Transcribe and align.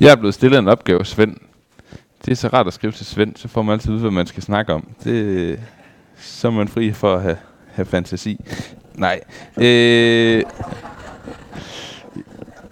Jeg 0.00 0.12
er 0.12 0.16
blevet 0.16 0.34
stillet 0.34 0.58
en 0.58 0.68
opgave, 0.68 1.04
Svend. 1.04 1.36
Det 2.24 2.30
er 2.30 2.34
så 2.34 2.48
rart 2.48 2.66
at 2.66 2.72
skrive 2.72 2.92
til 2.92 3.06
Svend, 3.06 3.36
så 3.36 3.48
får 3.48 3.62
man 3.62 3.72
altid 3.72 3.92
ud, 3.92 4.00
hvad 4.00 4.10
man 4.10 4.26
skal 4.26 4.42
snakke 4.42 4.72
om. 4.72 4.94
Det, 5.04 5.60
så 6.16 6.48
er 6.48 6.52
man 6.52 6.68
fri 6.68 6.92
for 6.92 7.14
at 7.14 7.22
have, 7.22 7.36
have 7.66 7.86
fantasi. 7.86 8.40
Nej. 8.94 9.20
Øh, 9.56 10.42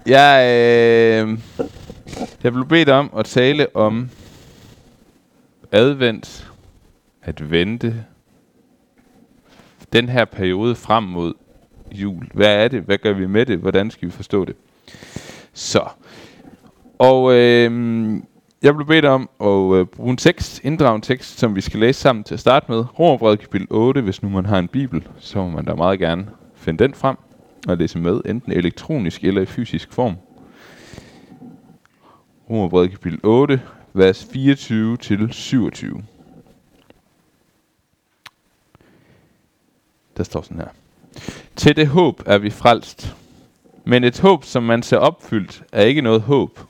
jeg, 0.07 0.47
øh, 0.47 1.39
jeg 2.43 2.53
blev 2.53 2.67
bedt 2.69 2.89
om 2.89 3.11
at 3.19 3.25
tale 3.25 3.77
om 3.77 4.11
advent, 5.73 6.51
at 7.23 7.51
vente, 7.51 8.05
den 9.93 10.09
her 10.09 10.25
periode 10.25 10.75
frem 10.75 11.05
mod 11.05 11.35
jul. 11.93 12.27
Hvad 12.35 12.65
er 12.65 12.69
det? 12.69 12.83
Hvad 12.83 12.99
gør 12.99 13.13
vi 13.13 13.27
med 13.27 13.47
det? 13.47 13.59
Hvordan 13.59 13.91
skal 13.91 14.09
vi 14.09 14.13
forstå 14.13 14.45
det? 14.45 14.57
Så. 15.53 15.89
Og 16.99 17.33
øh, 17.33 17.71
jeg 18.63 18.75
blev 18.75 18.87
bedt 18.87 19.05
om 19.05 19.29
at 19.41 19.79
øh, 19.79 19.87
bruge 19.87 20.11
en 20.11 20.17
tekst, 20.17 20.61
inddrage 20.65 20.97
en 20.97 21.03
tekst, 21.03 21.39
som 21.39 21.57
vi 21.57 21.61
skal 21.61 21.81
læse 21.81 22.01
sammen 22.01 22.25
til 22.25 22.35
at 22.35 22.41
starte 22.41 22.73
med. 22.73 22.99
Romerbrevet 22.99 23.41
kapitel 23.41 23.67
8, 23.71 24.01
hvis 24.01 24.23
nu 24.23 24.29
man 24.29 24.47
har 24.47 24.59
en 24.59 24.69
bibel, 24.69 25.09
så 25.19 25.39
må 25.39 25.49
man 25.49 25.65
da 25.65 25.75
meget 25.75 25.99
gerne 25.99 26.29
finde 26.55 26.85
den 26.85 26.95
frem 26.95 27.17
og 27.69 27.77
læse 27.77 27.99
med, 27.99 28.21
enten 28.27 28.53
elektronisk 28.53 29.25
eller 29.25 29.43
i 29.43 29.47
fysisk 29.47 29.93
form. 29.93 30.17
Romerbrevet 32.51 32.91
kapitel 32.91 33.21
8, 33.23 33.63
vers 33.93 34.29
24 34.33 34.97
til 34.97 35.33
27. 35.33 36.03
Der 40.17 40.23
står 40.23 40.43
sådan 40.43 40.57
her. 40.57 40.69
Til 41.57 41.77
det 41.77 41.87
håb 41.87 42.23
er 42.27 42.39
vi 42.39 42.51
frelst. 42.51 43.17
Men 43.85 44.05
et 44.05 44.21
håb, 44.21 44.45
som 44.45 44.63
man 44.63 44.83
ser 44.83 44.97
opfyldt, 44.97 45.65
er 45.73 45.83
ikke 45.83 46.01
noget 46.01 46.21
håb. 46.21 46.61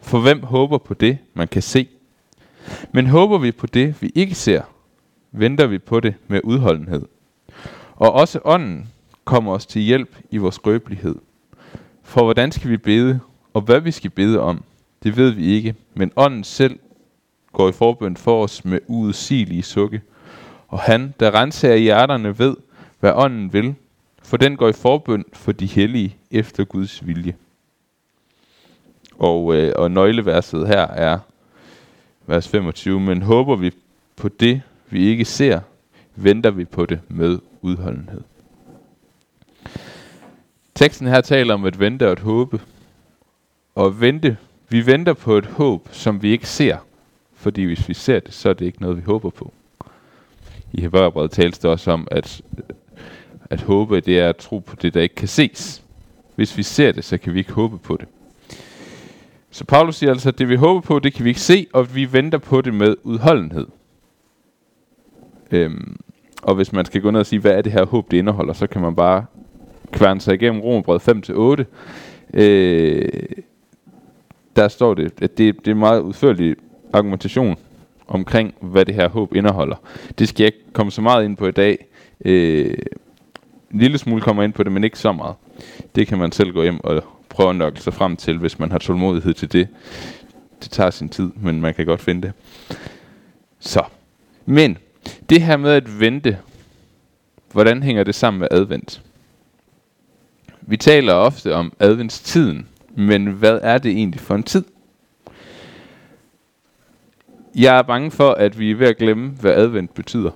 For 0.00 0.20
hvem 0.20 0.42
håber 0.42 0.78
på 0.78 0.94
det, 0.94 1.18
man 1.34 1.48
kan 1.48 1.62
se? 1.62 1.88
Men 2.92 3.06
håber 3.06 3.38
vi 3.38 3.52
på 3.52 3.66
det, 3.66 4.02
vi 4.02 4.12
ikke 4.14 4.34
ser, 4.34 4.62
venter 5.32 5.66
vi 5.66 5.78
på 5.78 6.00
det 6.00 6.14
med 6.28 6.40
udholdenhed. 6.44 7.02
Og 7.96 8.12
også 8.12 8.40
ånden 8.44 8.88
kommer 9.24 9.52
os 9.52 9.66
til 9.66 9.82
hjælp 9.82 10.16
i 10.30 10.36
vores 10.36 10.54
skrøbelighed. 10.54 11.14
For 12.02 12.24
hvordan 12.24 12.52
skal 12.52 12.70
vi 12.70 12.76
bede, 12.76 13.20
og 13.54 13.62
hvad 13.62 13.80
vi 13.80 13.90
skal 13.90 14.10
bede 14.10 14.40
om, 14.40 14.64
det 15.02 15.16
ved 15.16 15.30
vi 15.30 15.46
ikke, 15.46 15.74
men 15.94 16.12
ånden 16.16 16.44
selv 16.44 16.78
går 17.52 17.68
i 17.68 17.72
forbøn 17.72 18.16
for 18.16 18.44
os 18.44 18.64
med 18.64 18.78
uudsigelige 18.86 19.62
sukke. 19.62 20.02
Og 20.68 20.80
han, 20.80 21.14
der 21.20 21.34
renser 21.34 21.74
hjerterne, 21.74 22.38
ved, 22.38 22.56
hvad 23.00 23.12
ånden 23.14 23.52
vil, 23.52 23.74
for 24.22 24.36
den 24.36 24.56
går 24.56 24.68
i 24.68 24.72
forbøn 24.72 25.24
for 25.32 25.52
de 25.52 25.66
hellige 25.66 26.16
efter 26.30 26.64
Guds 26.64 27.06
vilje. 27.06 27.34
Og, 29.20 29.54
øh, 29.54 29.72
og 29.76 29.90
nøgleverset 29.90 30.66
her 30.66 30.86
er 30.86 31.18
vers 32.26 32.48
25. 32.48 33.00
Men 33.00 33.22
håber 33.22 33.56
vi 33.56 33.70
på 34.16 34.28
det, 34.28 34.62
vi 34.90 35.06
ikke 35.06 35.24
ser, 35.24 35.60
venter 36.16 36.50
vi 36.50 36.64
på 36.64 36.86
det 36.86 37.00
med 37.08 37.38
udholdenhed. 37.60 38.20
Teksten 40.74 41.06
her 41.06 41.20
taler 41.20 41.54
om 41.54 41.64
at 41.64 41.80
vente 41.80 42.06
og 42.06 42.12
at 42.12 42.18
håbe. 42.18 42.60
Og 43.74 44.00
vente, 44.00 44.36
vi 44.68 44.86
venter 44.86 45.12
på 45.12 45.38
et 45.38 45.46
håb, 45.46 45.88
som 45.92 46.22
vi 46.22 46.30
ikke 46.30 46.48
ser. 46.48 46.76
Fordi 47.34 47.64
hvis 47.64 47.88
vi 47.88 47.94
ser 47.94 48.20
det, 48.20 48.34
så 48.34 48.48
er 48.48 48.52
det 48.52 48.66
ikke 48.66 48.82
noget, 48.82 48.96
vi 48.96 49.02
håber 49.02 49.30
på. 49.30 49.52
I 50.72 50.80
Hebræerbrevet 50.80 51.30
tales 51.30 51.58
det 51.58 51.70
også 51.70 51.90
om, 51.90 52.08
at, 52.10 52.42
at 53.50 53.60
håbe, 53.60 54.00
det 54.00 54.20
er 54.20 54.28
at 54.28 54.36
tro 54.36 54.58
på 54.58 54.76
det, 54.76 54.94
der 54.94 55.00
ikke 55.00 55.14
kan 55.14 55.28
ses. 55.28 55.82
Hvis 56.34 56.56
vi 56.56 56.62
ser 56.62 56.92
det, 56.92 57.04
så 57.04 57.18
kan 57.18 57.34
vi 57.34 57.38
ikke 57.38 57.52
håbe 57.52 57.78
på 57.78 57.96
det. 57.96 58.08
Så 59.50 59.64
Paulus 59.64 59.96
siger 59.96 60.10
altså, 60.10 60.28
at 60.28 60.38
det 60.38 60.48
vi 60.48 60.56
håber 60.56 60.80
på, 60.80 60.98
det 60.98 61.14
kan 61.14 61.24
vi 61.24 61.28
ikke 61.28 61.40
se, 61.40 61.66
og 61.72 61.94
vi 61.94 62.12
venter 62.12 62.38
på 62.38 62.60
det 62.60 62.74
med 62.74 62.96
udholdenhed. 63.02 63.66
Øhm, 65.50 65.96
og 66.42 66.54
hvis 66.54 66.72
man 66.72 66.84
skal 66.84 67.02
gå 67.02 67.10
ned 67.10 67.20
og 67.20 67.26
sige, 67.26 67.40
hvad 67.40 67.52
er 67.52 67.62
det 67.62 67.72
her 67.72 67.84
håb, 67.84 68.10
det 68.10 68.16
indeholder, 68.16 68.52
så 68.52 68.66
kan 68.66 68.82
man 68.82 68.96
bare 68.96 69.24
kværne 69.92 70.20
sig 70.20 70.34
igennem 70.34 70.60
Romerbrevet 70.60 71.64
5-8. 72.34 72.40
Øh, 72.40 73.08
der 74.56 74.68
står 74.68 74.94
det, 74.94 75.12
at 75.22 75.38
det, 75.38 75.64
det 75.64 75.70
er 75.70 75.74
meget 75.74 76.00
udførlig 76.00 76.56
argumentation 76.92 77.56
omkring, 78.08 78.54
hvad 78.60 78.84
det 78.84 78.94
her 78.94 79.08
håb 79.08 79.34
indeholder. 79.34 79.76
Det 80.18 80.28
skal 80.28 80.44
jeg 80.44 80.46
ikke 80.46 80.72
komme 80.72 80.92
så 80.92 81.02
meget 81.02 81.24
ind 81.24 81.36
på 81.36 81.46
i 81.46 81.50
dag. 81.50 81.86
Øh, 82.24 82.74
en 83.72 83.78
lille 83.80 83.98
smule 83.98 84.22
kommer 84.22 84.42
ind 84.42 84.52
på 84.52 84.62
det, 84.62 84.72
men 84.72 84.84
ikke 84.84 84.98
så 84.98 85.12
meget. 85.12 85.34
Det 85.94 86.06
kan 86.06 86.18
man 86.18 86.32
selv 86.32 86.52
gå 86.52 86.62
hjem 86.62 86.84
og 86.84 87.02
prøve 87.30 87.50
at 87.50 87.56
nøgle 87.56 87.78
sig 87.78 87.94
frem 87.94 88.16
til, 88.16 88.38
hvis 88.38 88.58
man 88.58 88.70
har 88.70 88.78
tålmodighed 88.78 89.34
til 89.34 89.52
det. 89.52 89.68
Det 90.62 90.70
tager 90.70 90.90
sin 90.90 91.08
tid, 91.08 91.30
men 91.36 91.60
man 91.60 91.74
kan 91.74 91.86
godt 91.86 92.00
finde 92.00 92.22
det. 92.22 92.32
Så. 93.60 93.84
Men, 94.46 94.78
det 95.30 95.42
her 95.42 95.56
med 95.56 95.70
at 95.70 96.00
vente, 96.00 96.38
hvordan 97.52 97.82
hænger 97.82 98.04
det 98.04 98.14
sammen 98.14 98.40
med 98.40 98.48
advent? 98.50 99.02
Vi 100.60 100.76
taler 100.76 101.12
ofte 101.14 101.54
om 101.54 101.72
adventstiden, 101.78 102.68
men 102.96 103.26
hvad 103.26 103.58
er 103.62 103.78
det 103.78 103.90
egentlig 103.90 104.20
for 104.20 104.34
en 104.34 104.42
tid? 104.42 104.64
Jeg 107.54 107.78
er 107.78 107.82
bange 107.82 108.10
for, 108.10 108.30
at 108.30 108.58
vi 108.58 108.70
er 108.70 108.74
ved 108.74 108.86
at 108.86 108.96
glemme, 108.96 109.28
hvad 109.28 109.52
advent 109.52 109.94
betyder. 109.94 110.30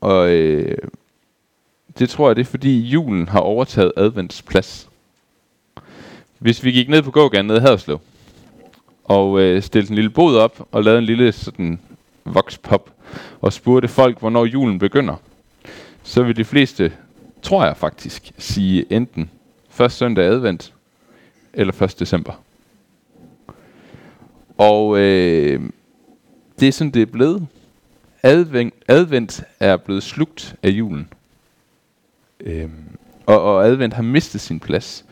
Og 0.00 0.30
øh, 0.30 0.78
det 1.98 2.10
tror 2.10 2.28
jeg, 2.28 2.36
det 2.36 2.42
er 2.42 2.50
fordi 2.50 2.80
julen 2.80 3.28
har 3.28 3.40
overtaget 3.40 3.92
advents 3.96 4.42
plads. 4.42 4.88
Hvis 6.42 6.64
vi 6.64 6.72
gik 6.72 6.88
ned 6.88 7.02
på 7.02 7.10
gågaden 7.10 7.46
nede 7.46 7.58
i 7.58 7.60
Haderslev, 7.60 8.00
og 9.04 9.40
øh, 9.40 9.62
stillede 9.62 9.90
en 9.90 9.94
lille 9.94 10.10
bod 10.10 10.36
op, 10.36 10.68
og 10.72 10.84
lavede 10.84 10.98
en 10.98 11.04
lille 11.04 11.32
sådan 11.32 11.80
vokspop, 12.24 12.90
og 13.40 13.52
spurgte 13.52 13.88
folk, 13.88 14.18
hvornår 14.18 14.44
julen 14.44 14.78
begynder, 14.78 15.14
så 16.02 16.22
vil 16.22 16.36
de 16.36 16.44
fleste, 16.44 16.92
tror 17.42 17.64
jeg 17.64 17.76
faktisk, 17.76 18.32
sige 18.38 18.92
enten 18.92 19.30
første 19.70 19.98
søndag 19.98 20.24
advent, 20.24 20.72
eller 21.52 21.82
1. 21.82 21.98
december. 21.98 22.32
Og 24.58 24.98
øh, 24.98 25.60
det 26.60 26.68
er 26.68 26.72
sådan, 26.72 26.90
det 26.90 27.02
er 27.02 27.06
blevet. 27.06 27.46
Advent, 28.22 28.74
advent 28.88 29.44
er 29.60 29.76
blevet 29.76 30.02
slugt 30.02 30.54
af 30.62 30.68
julen. 30.68 31.08
Øh, 32.40 32.68
og, 33.26 33.42
og 33.42 33.66
advent 33.66 33.94
har 33.94 34.02
mistet 34.02 34.40
sin 34.40 34.60
plads. 34.60 35.04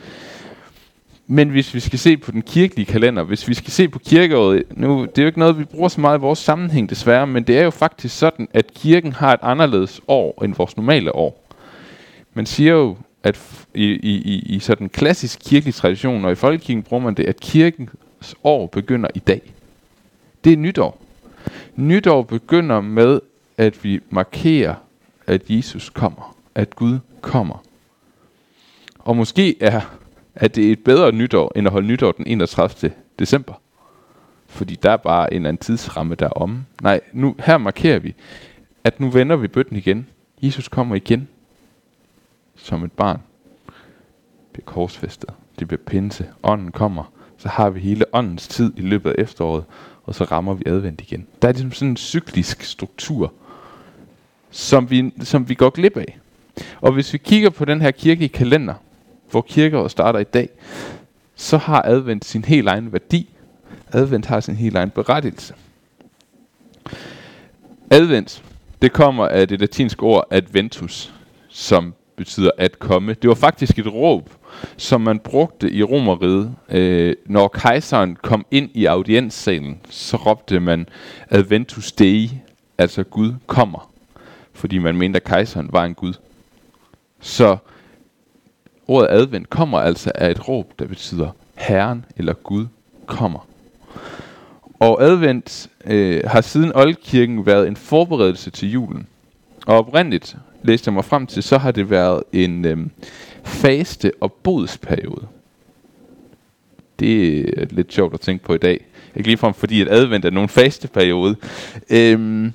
Men 1.32 1.48
hvis 1.48 1.74
vi 1.74 1.80
skal 1.80 1.98
se 1.98 2.16
på 2.16 2.30
den 2.30 2.42
kirkelige 2.42 2.86
kalender, 2.86 3.22
hvis 3.22 3.48
vi 3.48 3.54
skal 3.54 3.72
se 3.72 3.88
på 3.88 3.98
kirkeåret, 3.98 4.62
nu, 4.70 5.00
det 5.02 5.18
er 5.18 5.22
jo 5.22 5.26
ikke 5.26 5.38
noget, 5.38 5.58
vi 5.58 5.64
bruger 5.64 5.88
så 5.88 6.00
meget 6.00 6.18
i 6.18 6.20
vores 6.20 6.38
sammenhæng 6.38 6.90
desværre, 6.90 7.26
men 7.26 7.42
det 7.42 7.58
er 7.58 7.62
jo 7.62 7.70
faktisk 7.70 8.18
sådan, 8.18 8.48
at 8.52 8.74
kirken 8.74 9.12
har 9.12 9.32
et 9.32 9.40
anderledes 9.42 10.00
år 10.08 10.44
end 10.44 10.54
vores 10.54 10.76
normale 10.76 11.14
år. 11.14 11.44
Man 12.34 12.46
siger 12.46 12.72
jo, 12.72 12.96
at 13.22 13.66
i, 13.74 13.84
i, 13.84 14.38
i 14.46 14.58
sådan 14.58 14.84
en 14.84 14.90
klassisk 14.90 15.40
kirkelig 15.44 15.74
tradition, 15.74 16.24
og 16.24 16.32
i 16.32 16.34
folkekirken 16.34 16.82
bruger 16.82 17.02
man 17.02 17.14
det, 17.14 17.24
at 17.24 17.40
kirkens 17.40 18.34
år 18.44 18.66
begynder 18.66 19.08
i 19.14 19.18
dag. 19.18 19.40
Det 20.44 20.52
er 20.52 20.56
nytår. 20.56 21.02
Nytår 21.76 22.22
begynder 22.22 22.80
med, 22.80 23.20
at 23.58 23.84
vi 23.84 24.00
markerer, 24.10 24.74
at 25.26 25.42
Jesus 25.48 25.90
kommer. 25.90 26.36
At 26.54 26.76
Gud 26.76 26.98
kommer. 27.20 27.62
Og 28.98 29.16
måske 29.16 29.62
er, 29.62 29.80
at 30.34 30.54
det 30.54 30.68
er 30.68 30.72
et 30.72 30.84
bedre 30.84 31.12
nytår, 31.12 31.52
end 31.56 31.66
at 31.66 31.72
holde 31.72 31.86
nytår 31.86 32.12
den 32.12 32.26
31. 32.26 32.92
december. 33.18 33.54
Fordi 34.46 34.74
der 34.82 34.90
er 34.90 34.96
bare 34.96 35.32
en 35.32 35.36
eller 35.36 35.48
anden 35.48 35.60
tidsramme, 35.60 36.14
derom. 36.14 36.64
Nej, 36.82 37.00
nu, 37.12 37.34
her 37.38 37.58
markerer 37.58 37.98
vi, 37.98 38.14
at 38.84 39.00
nu 39.00 39.10
vender 39.10 39.36
vi 39.36 39.48
bøtten 39.48 39.76
igen. 39.76 40.06
Jesus 40.42 40.68
kommer 40.68 40.94
igen. 40.94 41.28
Som 42.56 42.84
et 42.84 42.92
barn. 42.92 43.20
Bliver 44.52 44.64
korsfæstet. 44.64 45.30
Det 45.58 45.68
bliver 45.68 45.82
pinse. 45.86 46.26
Ånden 46.42 46.72
kommer. 46.72 47.12
Så 47.38 47.48
har 47.48 47.70
vi 47.70 47.80
hele 47.80 48.04
åndens 48.12 48.48
tid 48.48 48.72
i 48.76 48.80
løbet 48.80 49.10
af 49.10 49.14
efteråret 49.22 49.64
og 50.10 50.14
så 50.14 50.24
rammer 50.24 50.54
vi 50.54 50.62
advent 50.66 51.00
igen. 51.00 51.26
Der 51.42 51.48
er 51.48 51.52
ligesom 51.52 51.72
sådan 51.72 51.88
en 51.88 51.96
cyklisk 51.96 52.62
struktur, 52.62 53.32
som 54.50 54.90
vi, 54.90 55.12
som 55.22 55.48
vi 55.48 55.54
går 55.54 55.70
glip 55.70 55.96
af. 55.96 56.18
Og 56.80 56.92
hvis 56.92 57.12
vi 57.12 57.18
kigger 57.18 57.50
på 57.50 57.64
den 57.64 57.80
her 57.80 57.90
kirkelige 57.90 58.28
kalender, 58.28 58.74
hvor 59.30 59.42
kirkeåret 59.48 59.90
starter 59.90 60.18
i 60.18 60.24
dag, 60.24 60.48
så 61.34 61.56
har 61.56 61.82
advent 61.82 62.24
sin 62.24 62.44
helt 62.44 62.68
egen 62.68 62.92
værdi. 62.92 63.28
Advent 63.92 64.26
har 64.26 64.40
sin 64.40 64.56
helt 64.56 64.76
egen 64.76 64.90
berettigelse. 64.90 65.54
Advent, 67.90 68.42
det 68.82 68.92
kommer 68.92 69.26
af 69.26 69.48
det 69.48 69.60
latinske 69.60 70.02
ord 70.02 70.26
adventus, 70.30 71.14
som 71.48 71.94
betyder 72.16 72.50
at 72.58 72.78
komme. 72.78 73.14
Det 73.14 73.28
var 73.28 73.34
faktisk 73.34 73.78
et 73.78 73.92
råb, 73.92 74.30
som 74.76 75.00
man 75.00 75.18
brugte 75.18 75.70
i 75.70 75.82
Romeriet. 75.82 76.54
Øh, 76.68 77.14
når 77.26 77.48
kejseren 77.48 78.16
kom 78.16 78.46
ind 78.50 78.70
i 78.74 78.84
audienssalen, 78.84 79.80
så 79.90 80.16
råbte 80.16 80.60
man 80.60 80.88
Adventus 81.30 81.92
Dei, 81.92 82.40
altså 82.78 83.04
Gud 83.04 83.34
kommer. 83.46 83.90
Fordi 84.52 84.78
man 84.78 84.96
mente, 84.96 85.16
at 85.16 85.24
kejseren 85.24 85.68
var 85.72 85.84
en 85.84 85.94
Gud. 85.94 86.14
Så 87.20 87.56
ordet 88.90 89.08
advent 89.10 89.50
kommer 89.50 89.78
altså 89.78 90.12
af 90.14 90.30
et 90.30 90.48
råb, 90.48 90.72
der 90.78 90.86
betyder 90.86 91.28
Herren 91.54 92.04
eller 92.16 92.32
Gud 92.32 92.66
kommer. 93.06 93.46
Og 94.80 95.02
advent 95.02 95.70
øh, 95.86 96.20
har 96.26 96.40
siden 96.40 96.72
oldkirken 96.74 97.46
været 97.46 97.68
en 97.68 97.76
forberedelse 97.76 98.50
til 98.50 98.70
julen. 98.70 99.06
Og 99.66 99.78
oprindeligt, 99.78 100.36
læste 100.62 100.88
jeg 100.88 100.94
mig 100.94 101.04
frem 101.04 101.26
til, 101.26 101.42
så 101.42 101.58
har 101.58 101.70
det 101.70 101.90
været 101.90 102.22
en 102.32 102.64
øh, 102.64 102.78
faste- 103.44 104.12
og 104.20 104.32
bodsperiode. 104.32 105.26
Det 106.98 107.40
er 107.60 107.66
lidt 107.70 107.92
sjovt 107.92 108.14
at 108.14 108.20
tænke 108.20 108.44
på 108.44 108.54
i 108.54 108.58
dag. 108.58 108.84
Ikke 109.16 109.28
ligefrem 109.28 109.54
fordi, 109.54 109.80
at 109.80 109.88
advent 109.90 110.24
er 110.24 110.30
nogen 110.30 110.48
fasteperiode. 110.48 111.36
Øhm, 111.90 112.52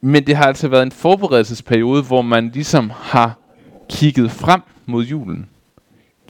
men 0.00 0.26
det 0.26 0.36
har 0.36 0.44
altså 0.44 0.68
været 0.68 0.82
en 0.82 0.92
forberedelsesperiode, 0.92 2.02
hvor 2.02 2.22
man 2.22 2.50
ligesom 2.54 2.90
har 2.94 3.38
kigget 3.88 4.30
frem 4.30 4.60
mod 4.88 5.04
julen 5.04 5.48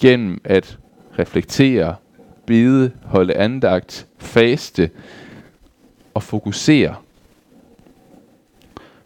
gennem 0.01 0.41
at 0.45 0.79
reflektere, 1.19 1.97
bede, 2.47 2.93
holde 3.05 3.35
andagt, 3.35 4.07
faste 4.19 4.91
og 6.15 6.23
fokusere 6.23 6.95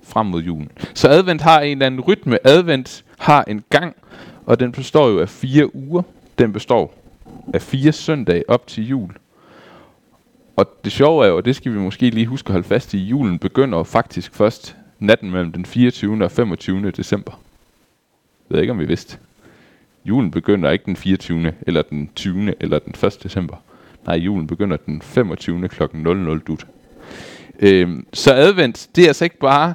frem 0.02 0.26
mod 0.26 0.43
julen. 0.43 0.70
Så 0.94 1.08
advent 1.08 1.40
har 1.40 1.60
en 1.60 1.72
eller 1.72 1.87
anden 1.87 2.00
rytme. 2.00 2.46
Advent 2.46 3.04
har 3.19 3.44
en 3.44 3.64
gang, 3.70 3.96
og 4.46 4.60
den 4.60 4.72
består 4.72 5.08
jo 5.08 5.20
af 5.20 5.28
fire 5.28 5.75
uger. 5.75 6.02
Den 6.38 6.52
består 6.52 6.94
af 7.54 7.62
fire 7.62 7.93
søndage 7.93 8.50
op 8.50 8.66
til 8.66 8.88
jul. 8.88 9.10
Og 10.56 10.66
det 10.84 10.93
sjove 10.93 11.25
er 11.25 11.28
jo, 11.28 11.37
og 11.37 11.44
det 11.44 11.56
skal 11.56 11.72
vi 11.72 11.78
måske 11.78 12.10
lige 12.10 12.26
huske 12.26 12.46
at 12.46 12.52
holde 12.52 12.69
fast 12.69 12.94
i, 12.94 12.99
julen 12.99 13.38
begynder 13.38 13.82
faktisk 13.82 14.34
først 14.34 14.76
natten 14.99 15.31
mellem 15.31 15.52
den 15.52 15.66
24. 15.66 16.25
og 16.25 16.31
25. 16.31 16.90
december. 16.90 17.40
Jeg 18.50 18.54
ved 18.54 18.60
ikke, 18.60 18.72
om 18.72 18.78
vi 18.78 18.84
vidste. 18.84 19.19
Julen 20.04 20.31
begynder 20.31 20.70
ikke 20.70 20.84
den 20.84 20.96
24. 20.96 21.52
eller 21.66 21.82
den 21.82 22.10
20. 22.14 22.54
eller 22.60 22.78
den 22.78 22.94
1. 23.06 23.22
december. 23.22 23.56
Nej, 24.06 24.16
julen 24.16 24.46
begynder 24.46 24.76
den 24.76 25.02
25. 25.02 25.69
kl. 25.69 25.82
00 25.94 26.40
dut. 26.40 26.66
Øhm, 27.60 28.06
så 28.12 28.34
advent, 28.34 28.88
det 28.96 29.04
er 29.04 29.08
altså 29.08 29.25
ikke 29.25 29.38
bare 29.38 29.75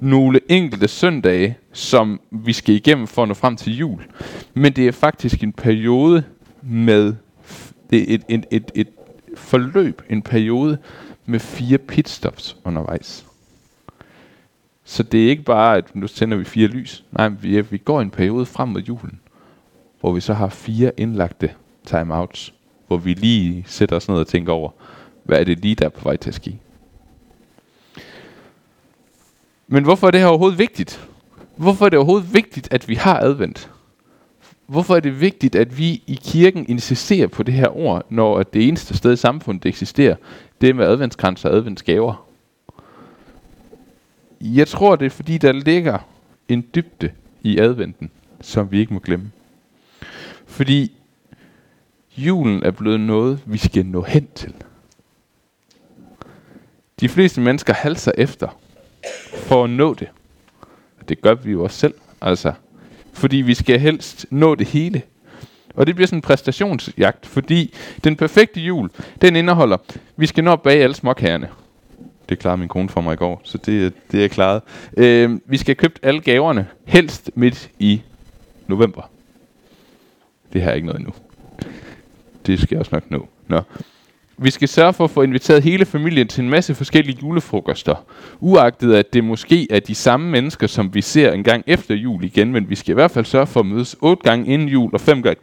nogle 0.00 0.40
enkelte 0.48 0.88
søndage, 0.88 1.58
som 1.72 2.20
vi 2.30 2.52
skal 2.52 2.74
igennem 2.74 3.06
for 3.06 3.22
at 3.22 3.28
nå 3.28 3.34
frem 3.34 3.56
til 3.56 3.76
jul. 3.76 4.02
Men 4.54 4.72
det 4.72 4.88
er 4.88 4.92
faktisk 4.92 5.42
en 5.42 5.52
periode 5.52 6.24
med 6.62 7.14
det 7.90 8.10
er 8.10 8.14
et, 8.14 8.24
et, 8.28 8.44
et, 8.50 8.70
et 8.74 8.88
forløb, 9.36 10.02
en 10.10 10.22
periode 10.22 10.78
med 11.26 11.40
fire 11.40 11.78
pitstops 11.78 12.56
undervejs. 12.64 13.26
Så 14.84 15.02
det 15.02 15.24
er 15.24 15.30
ikke 15.30 15.42
bare, 15.42 15.76
at 15.76 15.96
nu 15.96 16.06
tænder 16.06 16.36
vi 16.36 16.44
fire 16.44 16.66
lys. 16.66 17.04
Nej, 17.12 17.28
vi, 17.28 17.60
vi 17.60 17.78
går 17.78 18.00
en 18.00 18.10
periode 18.10 18.46
frem 18.46 18.68
mod 18.68 18.80
julen, 18.80 19.20
hvor 20.00 20.12
vi 20.12 20.20
så 20.20 20.34
har 20.34 20.48
fire 20.48 20.92
indlagte 20.96 21.50
timeouts, 21.86 22.54
hvor 22.86 22.96
vi 22.96 23.14
lige 23.14 23.64
sætter 23.66 23.96
os 23.96 24.08
ned 24.08 24.16
og 24.16 24.26
tænker 24.26 24.52
over, 24.52 24.70
hvad 25.24 25.40
er 25.40 25.44
det 25.44 25.58
lige, 25.58 25.74
der 25.74 25.84
er 25.84 25.88
på 25.88 26.04
vej 26.04 26.16
til 26.16 26.30
at 26.30 26.34
ske. 26.34 26.58
Men 29.66 29.84
hvorfor 29.84 30.06
er 30.06 30.10
det 30.10 30.20
her 30.20 30.26
overhovedet 30.26 30.58
vigtigt? 30.58 31.08
Hvorfor 31.56 31.84
er 31.84 31.88
det 31.88 31.98
overhovedet 31.98 32.34
vigtigt, 32.34 32.68
at 32.72 32.88
vi 32.88 32.94
har 32.94 33.20
advent? 33.20 33.70
Hvorfor 34.66 34.96
er 34.96 35.00
det 35.00 35.20
vigtigt, 35.20 35.54
at 35.54 35.78
vi 35.78 36.02
i 36.06 36.20
kirken 36.24 36.66
insisterer 36.68 37.26
på 37.26 37.42
det 37.42 37.54
her 37.54 37.76
ord, 37.76 38.06
når 38.10 38.42
det 38.42 38.68
eneste 38.68 38.96
sted 38.96 39.12
i 39.12 39.16
samfundet, 39.16 39.62
det 39.62 39.68
eksisterer, 39.68 40.16
det 40.60 40.68
er 40.68 40.74
med 40.74 40.86
adventskranser 40.86 41.48
og 41.48 41.56
adventsgaver? 41.56 42.28
Jeg 44.40 44.68
tror, 44.68 44.96
det 44.96 45.06
er 45.06 45.10
fordi, 45.10 45.38
der 45.38 45.52
ligger 45.52 45.98
en 46.48 46.64
dybde 46.74 47.10
i 47.42 47.58
adventen, 47.58 48.10
som 48.40 48.70
vi 48.70 48.80
ikke 48.80 48.94
må 48.94 49.00
glemme. 49.00 49.30
Fordi 50.48 50.92
julen 52.16 52.62
er 52.62 52.70
blevet 52.70 53.00
noget, 53.00 53.40
vi 53.46 53.58
skal 53.58 53.86
nå 53.86 54.02
hen 54.02 54.28
til. 54.34 54.54
De 57.00 57.08
fleste 57.08 57.40
mennesker 57.40 57.72
halser 57.72 58.12
efter 58.18 58.58
for 59.34 59.64
at 59.64 59.70
nå 59.70 59.94
det. 59.94 60.08
Og 61.00 61.08
det 61.08 61.20
gør 61.20 61.34
vi 61.34 61.50
jo 61.50 61.64
også 61.64 61.78
selv. 61.78 61.94
Altså, 62.20 62.52
fordi 63.12 63.36
vi 63.36 63.54
skal 63.54 63.80
helst 63.80 64.26
nå 64.30 64.54
det 64.54 64.66
hele. 64.66 65.02
Og 65.74 65.86
det 65.86 65.94
bliver 65.94 66.06
sådan 66.06 66.18
en 66.18 66.22
præstationsjagt, 66.22 67.26
fordi 67.26 67.74
den 68.04 68.16
perfekte 68.16 68.60
jul, 68.60 68.90
den 69.20 69.36
indeholder, 69.36 69.76
vi 70.16 70.26
skal 70.26 70.44
nå 70.44 70.56
bag 70.56 70.82
alle 70.82 70.94
småkagerne. 70.94 71.48
Det 72.28 72.38
klarede 72.38 72.58
min 72.58 72.68
kone 72.68 72.88
for 72.88 73.00
mig 73.00 73.12
i 73.12 73.16
går, 73.16 73.40
så 73.44 73.58
det, 73.58 73.92
det 74.12 74.24
er 74.24 74.28
klaret. 74.28 74.62
Øh, 74.96 75.40
vi 75.46 75.56
skal 75.56 75.76
købe 75.76 75.94
alle 76.02 76.20
gaverne, 76.20 76.66
helst 76.84 77.30
midt 77.34 77.70
i 77.78 78.02
november. 78.66 79.10
Det 80.52 80.62
har 80.62 80.68
jeg 80.68 80.76
ikke 80.76 80.86
noget 80.86 80.98
endnu. 80.98 81.14
Det 82.46 82.60
skal 82.60 82.68
jeg 82.70 82.78
også 82.80 82.90
nok 82.92 83.10
nå. 83.10 83.28
Nå. 83.48 83.60
Vi 84.40 84.50
skal 84.50 84.68
sørge 84.68 84.92
for 84.92 85.04
at 85.04 85.10
få 85.10 85.22
inviteret 85.22 85.62
hele 85.62 85.84
familien 85.84 86.28
til 86.28 86.44
en 86.44 86.50
masse 86.50 86.74
forskellige 86.74 87.18
julefrokoster. 87.22 87.94
Uagtet 88.40 88.94
at 88.94 89.12
det 89.12 89.24
måske 89.24 89.66
er 89.70 89.80
de 89.80 89.94
samme 89.94 90.30
mennesker, 90.30 90.66
som 90.66 90.94
vi 90.94 91.02
ser 91.02 91.32
en 91.32 91.44
gang 91.44 91.64
efter 91.66 91.94
jul 91.94 92.24
igen, 92.24 92.52
men 92.52 92.70
vi 92.70 92.74
skal 92.74 92.92
i 92.92 92.94
hvert 92.94 93.10
fald 93.10 93.24
sørge 93.24 93.46
for 93.46 93.60
at 93.60 93.66
mødes 93.66 93.96
otte 94.00 94.22
gange 94.22 94.46
inden 94.46 94.68
jul 94.68 94.90
og 94.94 95.00
fem 95.00 95.22
gange 95.22 95.40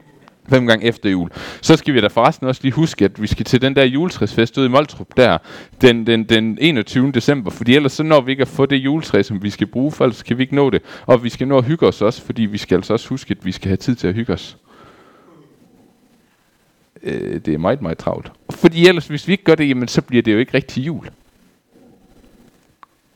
fem 0.49 0.67
gange 0.67 0.85
efter 0.85 1.09
jul. 1.09 1.29
Så 1.61 1.75
skal 1.75 1.93
vi 1.93 2.01
da 2.01 2.07
forresten 2.07 2.47
også 2.47 2.61
lige 2.63 2.73
huske, 2.73 3.05
at 3.05 3.21
vi 3.21 3.27
skal 3.27 3.45
til 3.45 3.61
den 3.61 3.75
der 3.75 3.83
juletræsfest 3.83 4.57
ude 4.57 4.65
i 4.65 4.69
Moltrup 4.69 5.07
der, 5.17 5.37
den, 5.81 6.07
den, 6.07 6.23
den 6.23 6.57
21. 6.61 7.11
december, 7.11 7.51
fordi 7.51 7.75
ellers 7.75 7.91
så 7.91 8.03
når 8.03 8.21
vi 8.21 8.31
ikke 8.31 8.41
at 8.41 8.47
få 8.47 8.65
det 8.65 8.75
juletræ, 8.75 9.21
som 9.21 9.43
vi 9.43 9.49
skal 9.49 9.67
bruge, 9.67 9.91
for 9.91 10.05
ellers 10.05 10.23
kan 10.23 10.37
vi 10.37 10.43
ikke 10.43 10.55
nå 10.55 10.69
det. 10.69 10.81
Og 11.05 11.23
vi 11.23 11.29
skal 11.29 11.47
nå 11.47 11.57
at 11.57 11.65
hygge 11.65 11.87
os 11.87 12.01
også, 12.01 12.21
fordi 12.21 12.41
vi 12.41 12.57
skal 12.57 12.75
altså 12.75 12.93
også 12.93 13.09
huske, 13.09 13.31
at 13.31 13.45
vi 13.45 13.51
skal 13.51 13.67
have 13.67 13.77
tid 13.77 13.95
til 13.95 14.07
at 14.07 14.13
hygge 14.13 14.33
os 14.33 14.57
øh, 17.05 17.41
det 17.45 17.53
er 17.53 17.57
meget, 17.57 17.81
meget 17.81 17.97
travlt. 17.97 18.31
Fordi 18.49 18.87
ellers, 18.87 19.07
hvis 19.07 19.27
vi 19.27 19.31
ikke 19.31 19.43
gør 19.43 19.55
det, 19.55 19.69
jamen, 19.69 19.87
så 19.87 20.01
bliver 20.01 20.23
det 20.23 20.33
jo 20.33 20.37
ikke 20.37 20.53
rigtig 20.53 20.85
jul. 20.85 21.09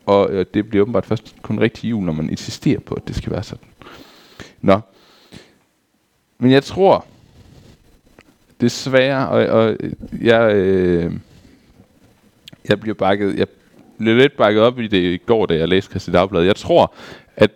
Og 0.06 0.32
øh, 0.32 0.46
det 0.54 0.70
bliver 0.70 0.82
åbenbart 0.82 1.06
først 1.06 1.36
kun 1.42 1.60
rigtig 1.60 1.90
jul, 1.90 2.04
når 2.04 2.14
man 2.14 2.30
insisterer 2.30 2.80
på, 2.80 2.96
at 2.96 3.08
det 3.08 3.16
skal 3.16 3.32
være 3.32 3.44
sådan. 3.44 3.68
Nå. 4.62 4.80
Men 6.38 6.52
jeg 6.52 6.64
tror, 6.64 7.06
desværre, 8.62 9.30
og, 9.30 9.46
og 9.46 9.78
jeg, 10.22 10.56
øh, 10.56 11.14
jeg 12.70 12.80
bliver 12.80 12.96
bakket, 12.96 13.38
jeg 13.38 13.48
blev 13.98 14.16
lidt 14.16 14.38
bakket 14.38 14.64
op 14.64 14.80
i 14.80 14.88
det 14.88 15.14
i 15.14 15.18
går, 15.18 15.46
da 15.46 15.56
jeg 15.56 15.68
læste 15.68 15.90
Christi 15.90 16.12
Dagblad. 16.12 16.44
Jeg 16.44 16.56
tror, 16.56 16.94
at 17.36 17.52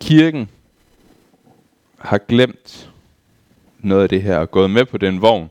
kirken 0.00 0.48
har 1.98 2.18
glemt 2.18 2.90
noget 3.86 4.02
af 4.02 4.08
det 4.08 4.22
her 4.22 4.36
og 4.36 4.50
gået 4.50 4.70
med 4.70 4.84
på 4.84 4.98
den 4.98 5.22
vogn 5.22 5.50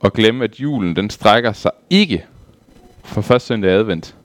og 0.00 0.12
glemme, 0.12 0.44
at 0.44 0.60
julen 0.60 0.96
den 0.96 1.10
strækker 1.10 1.52
sig 1.52 1.70
ikke 1.90 2.24
fra 3.04 3.20
første 3.20 3.46
søndag 3.46 3.70
advent 3.70 4.16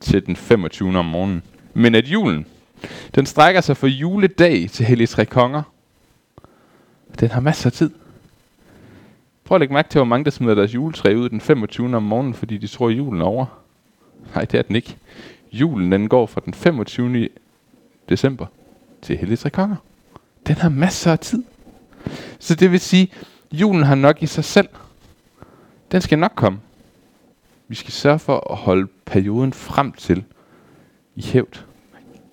til 0.00 0.26
den 0.26 0.36
25. 0.36 0.98
om 0.98 1.04
morgenen. 1.04 1.42
Men 1.74 1.94
at 1.94 2.06
julen, 2.06 2.46
den 3.14 3.26
strækker 3.26 3.60
sig 3.60 3.76
fra 3.76 3.86
juledag 3.86 4.70
til 4.70 4.86
Hellig 4.86 5.08
Tre 5.08 5.26
Konger. 5.26 5.62
Den 7.20 7.30
har 7.30 7.40
masser 7.40 7.66
af 7.66 7.72
tid. 7.72 7.90
Prøv 9.44 9.56
at 9.56 9.60
lægge 9.60 9.74
mærke 9.74 9.88
til, 9.88 9.98
hvor 9.98 10.04
mange 10.04 10.24
der 10.24 10.30
smider 10.30 10.54
deres 10.54 10.74
juletræ 10.74 11.14
ud 11.14 11.28
den 11.28 11.40
25. 11.40 11.96
om 11.96 12.02
morgenen, 12.02 12.34
fordi 12.34 12.58
de 12.58 12.66
tror, 12.66 12.88
at 12.88 12.96
julen 12.96 13.20
er 13.20 13.24
over. 13.24 13.46
Nej, 14.34 14.44
det 14.44 14.58
er 14.58 14.62
den 14.62 14.76
ikke. 14.76 14.96
Julen 15.52 15.92
den 15.92 16.08
går 16.08 16.26
fra 16.26 16.40
den 16.44 16.54
25. 16.54 17.28
december 18.08 18.46
til 19.02 19.16
Hellig 19.16 19.38
Tre 19.38 19.50
Konger. 19.50 19.76
Den 20.46 20.56
har 20.56 20.68
masser 20.68 21.12
af 21.12 21.18
tid. 21.18 21.42
Så 22.40 22.54
det 22.54 22.72
vil 22.72 22.80
sige, 22.80 23.12
julen 23.52 23.82
har 23.82 23.94
nok 23.94 24.22
i 24.22 24.26
sig 24.26 24.44
selv. 24.44 24.68
Den 25.92 26.00
skal 26.00 26.18
nok 26.18 26.32
komme. 26.34 26.58
Vi 27.68 27.74
skal 27.74 27.92
sørge 27.92 28.18
for 28.18 28.52
at 28.52 28.56
holde 28.56 28.86
perioden 29.06 29.52
frem 29.52 29.92
til 29.92 30.24
i 31.16 31.22
hævd. 31.22 31.64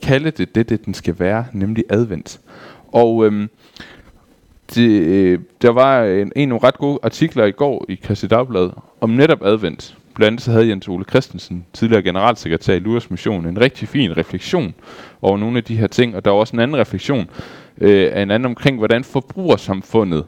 Kalde 0.02 0.32
det 0.32 0.56
det, 0.56 0.70
det 0.70 0.86
den 0.86 0.94
skal 0.94 1.20
være, 1.20 1.46
nemlig 1.54 1.84
advent. 1.90 2.40
Og 2.88 3.26
øhm, 3.26 3.50
det, 4.76 4.90
øh, 4.90 5.40
der 5.62 5.70
var 5.70 6.04
en, 6.04 6.32
en 6.36 6.52
af 6.52 6.64
ret 6.64 6.78
gode 6.78 7.00
artikler 7.04 7.46
i 7.46 7.52
går 7.52 7.86
i 7.90 7.96
Christi 7.96 8.28
Dagblad 8.28 8.70
om 9.02 9.10
netop 9.10 9.46
advent. 9.46 9.98
Blandt 10.18 10.32
andet 10.32 10.42
så 10.42 10.52
havde 10.52 10.70
Jens 10.70 10.88
Ole 10.88 11.06
Christensen, 11.10 11.66
tidligere 11.74 12.04
generalsekretær 12.04 12.74
i 12.74 12.80
Luthers 12.80 13.12
Mission, 13.12 13.46
en 13.46 13.62
rigtig 13.62 13.88
fin 13.88 14.18
refleksion 14.18 14.74
over 15.22 15.38
nogle 15.38 15.58
af 15.58 15.64
de 15.64 15.78
her 15.78 15.88
ting. 15.88 16.16
Og 16.16 16.26
der 16.26 16.32
var 16.32 16.38
også 16.38 16.56
en 16.56 16.60
anden 16.60 16.78
refleksion 16.78 17.30
øh, 17.78 18.12
af 18.14 18.22
en 18.22 18.32
anden 18.32 18.46
omkring, 18.46 18.78
hvordan 18.78 19.04
forbrugersamfundet 19.04 20.26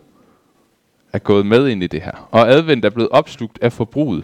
er 1.14 1.20
gået 1.20 1.46
med 1.46 1.68
ind 1.68 1.84
i 1.84 1.88
det 1.88 2.02
her. 2.02 2.28
Og 2.32 2.52
advent 2.52 2.86
er 2.86 2.90
blevet 2.90 3.10
opslugt 3.10 3.60
af 3.62 3.74
forbruget, 3.74 4.24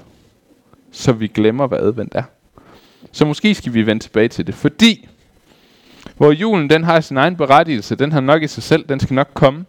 så 0.91 1.13
vi 1.13 1.27
glemmer, 1.27 1.67
hvad 1.67 1.79
advent 1.79 2.15
er. 2.15 2.23
Så 3.11 3.25
måske 3.25 3.55
skal 3.55 3.73
vi 3.73 3.85
vende 3.85 4.03
tilbage 4.03 4.27
til 4.27 4.47
det, 4.47 4.55
fordi 4.55 5.07
hvor 6.17 6.31
julen 6.31 6.69
den 6.69 6.83
har 6.83 6.99
sin 6.99 7.17
egen 7.17 7.35
berettigelse, 7.35 7.95
den 7.95 8.11
har 8.11 8.21
nok 8.21 8.43
i 8.43 8.47
sig 8.47 8.63
selv, 8.63 8.85
den 8.89 8.99
skal 8.99 9.13
nok 9.13 9.29
komme, 9.33 9.65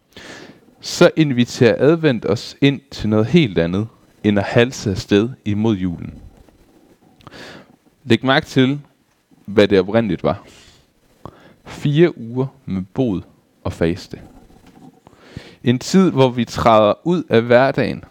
så 0.80 1.10
inviterer 1.16 1.74
advent 1.78 2.26
os 2.26 2.56
ind 2.60 2.80
til 2.90 3.08
noget 3.08 3.26
helt 3.26 3.58
andet, 3.58 3.86
end 4.28 4.38
at 4.38 4.44
halse 4.44 4.90
afsted 4.90 5.28
imod 5.44 5.76
julen. 5.76 6.14
Læg 8.04 8.24
mærke 8.24 8.46
til, 8.46 8.80
hvad 9.44 9.68
det 9.68 9.80
oprindeligt 9.80 10.22
var. 10.24 10.44
Fire 11.64 12.18
uger 12.18 12.46
med 12.66 12.82
bod 12.94 13.22
og 13.64 13.72
faste. 13.72 14.20
En 15.64 15.78
tid, 15.78 16.10
hvor 16.10 16.28
vi 16.28 16.44
træder 16.44 16.94
ud 17.04 17.22
af 17.28 17.42
hverdagen. 17.42 18.04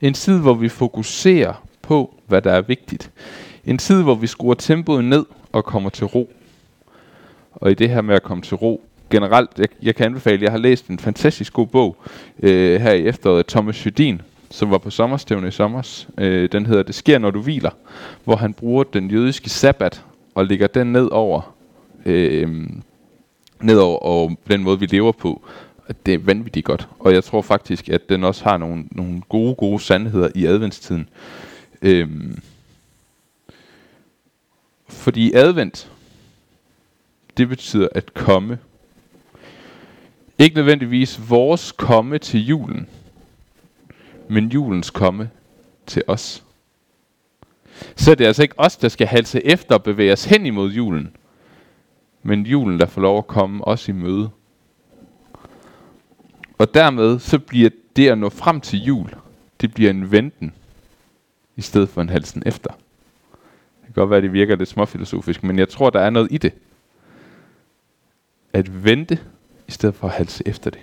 En 0.00 0.14
tid, 0.14 0.38
hvor 0.38 0.54
vi 0.54 0.68
fokuserer 0.68 1.64
på, 1.82 2.14
hvad 2.26 2.42
der 2.42 2.52
er 2.52 2.60
vigtigt. 2.60 3.10
En 3.64 3.78
tid, 3.78 4.02
hvor 4.02 4.14
vi 4.14 4.26
skruer 4.26 4.54
tempoet 4.54 5.04
ned 5.04 5.24
og 5.52 5.64
kommer 5.64 5.90
til 5.90 6.06
ro. 6.06 6.30
Og 7.52 7.70
i 7.70 7.74
det 7.74 7.90
her 7.90 8.00
med 8.00 8.14
at 8.14 8.22
komme 8.22 8.42
til 8.42 8.56
ro, 8.56 8.84
generelt, 9.10 9.50
jeg, 9.58 9.68
jeg 9.82 9.94
kan 9.94 10.06
anbefale, 10.06 10.42
jeg 10.42 10.50
har 10.50 10.58
læst 10.58 10.86
en 10.86 10.98
fantastisk 10.98 11.52
god 11.52 11.66
bog 11.66 11.96
øh, 12.42 12.80
her 12.80 12.92
i 12.92 13.06
efteråret 13.06 13.38
af 13.38 13.44
Thomas 13.44 13.86
Judin, 13.86 14.22
som 14.50 14.70
var 14.70 14.78
på 14.78 14.90
sommerstævne 14.90 15.48
i 15.48 15.50
sommers. 15.50 16.08
Øh, 16.18 16.48
den 16.52 16.66
hedder 16.66 16.82
Det 16.82 16.94
sker, 16.94 17.18
når 17.18 17.30
du 17.30 17.42
hviler, 17.42 17.70
hvor 18.24 18.36
han 18.36 18.54
bruger 18.54 18.84
den 18.84 19.10
jødiske 19.10 19.50
sabbat 19.50 20.04
og 20.34 20.46
lægger 20.46 20.66
den 20.66 20.92
ned 20.92 21.08
over, 21.12 21.54
øh, 22.06 22.68
ned 23.60 23.78
over 23.78 23.98
og 23.98 24.38
den 24.50 24.62
måde, 24.62 24.80
vi 24.80 24.86
lever 24.86 25.12
på. 25.12 25.42
Det 26.06 26.14
er 26.14 26.18
vanvittigt 26.18 26.66
godt. 26.66 26.88
Og 26.98 27.12
jeg 27.12 27.24
tror 27.24 27.42
faktisk, 27.42 27.88
at 27.88 28.08
den 28.08 28.24
også 28.24 28.44
har 28.44 28.56
nogle, 28.56 28.84
nogle 28.90 29.22
gode, 29.28 29.54
gode 29.54 29.80
sandheder 29.80 30.28
i 30.34 30.46
adventstiden. 30.46 31.08
Øh, 31.82 32.08
fordi 34.88 35.32
advent, 35.34 35.90
det 37.36 37.48
betyder 37.48 37.88
at 37.94 38.14
komme. 38.14 38.58
Ikke 40.38 40.56
nødvendigvis 40.56 41.30
vores 41.30 41.72
komme 41.72 42.18
til 42.18 42.46
julen, 42.46 42.88
men 44.28 44.48
julens 44.48 44.90
komme 44.90 45.30
til 45.86 46.02
os. 46.06 46.44
Så 47.96 48.14
det 48.14 48.24
er 48.24 48.28
altså 48.28 48.42
ikke 48.42 48.60
os, 48.60 48.76
der 48.76 48.88
skal 48.88 49.06
halse 49.06 49.46
efter 49.46 49.74
og 49.74 49.82
bevæge 49.82 50.12
os 50.12 50.24
hen 50.24 50.46
imod 50.46 50.70
julen, 50.70 51.16
men 52.22 52.46
julen, 52.46 52.80
der 52.80 52.86
får 52.86 53.00
lov 53.00 53.18
at 53.18 53.26
komme 53.26 53.64
os 53.64 53.88
i 53.88 53.92
møde. 53.92 54.30
Og 56.58 56.74
dermed 56.74 57.18
så 57.18 57.38
bliver 57.38 57.70
det 57.96 58.08
at 58.08 58.18
nå 58.18 58.28
frem 58.28 58.60
til 58.60 58.84
jul, 58.84 59.14
det 59.60 59.74
bliver 59.74 59.90
en 59.90 60.12
venten, 60.12 60.52
i 61.56 61.60
stedet 61.60 61.88
for 61.88 62.02
en 62.02 62.08
halsen 62.08 62.42
efter. 62.46 62.70
Det 62.70 63.84
kan 63.84 63.94
godt 63.94 64.10
være, 64.10 64.16
at 64.16 64.22
det 64.22 64.32
virker 64.32 64.56
lidt 64.56 64.68
småfilosofisk, 64.68 65.42
men 65.42 65.58
jeg 65.58 65.68
tror, 65.68 65.90
der 65.90 66.00
er 66.00 66.10
noget 66.10 66.28
i 66.30 66.38
det. 66.38 66.52
At 68.52 68.84
vente, 68.84 69.18
i 69.68 69.70
stedet 69.70 69.94
for 69.94 70.08
at 70.08 70.14
halse 70.14 70.42
efter 70.46 70.70
det. 70.70 70.80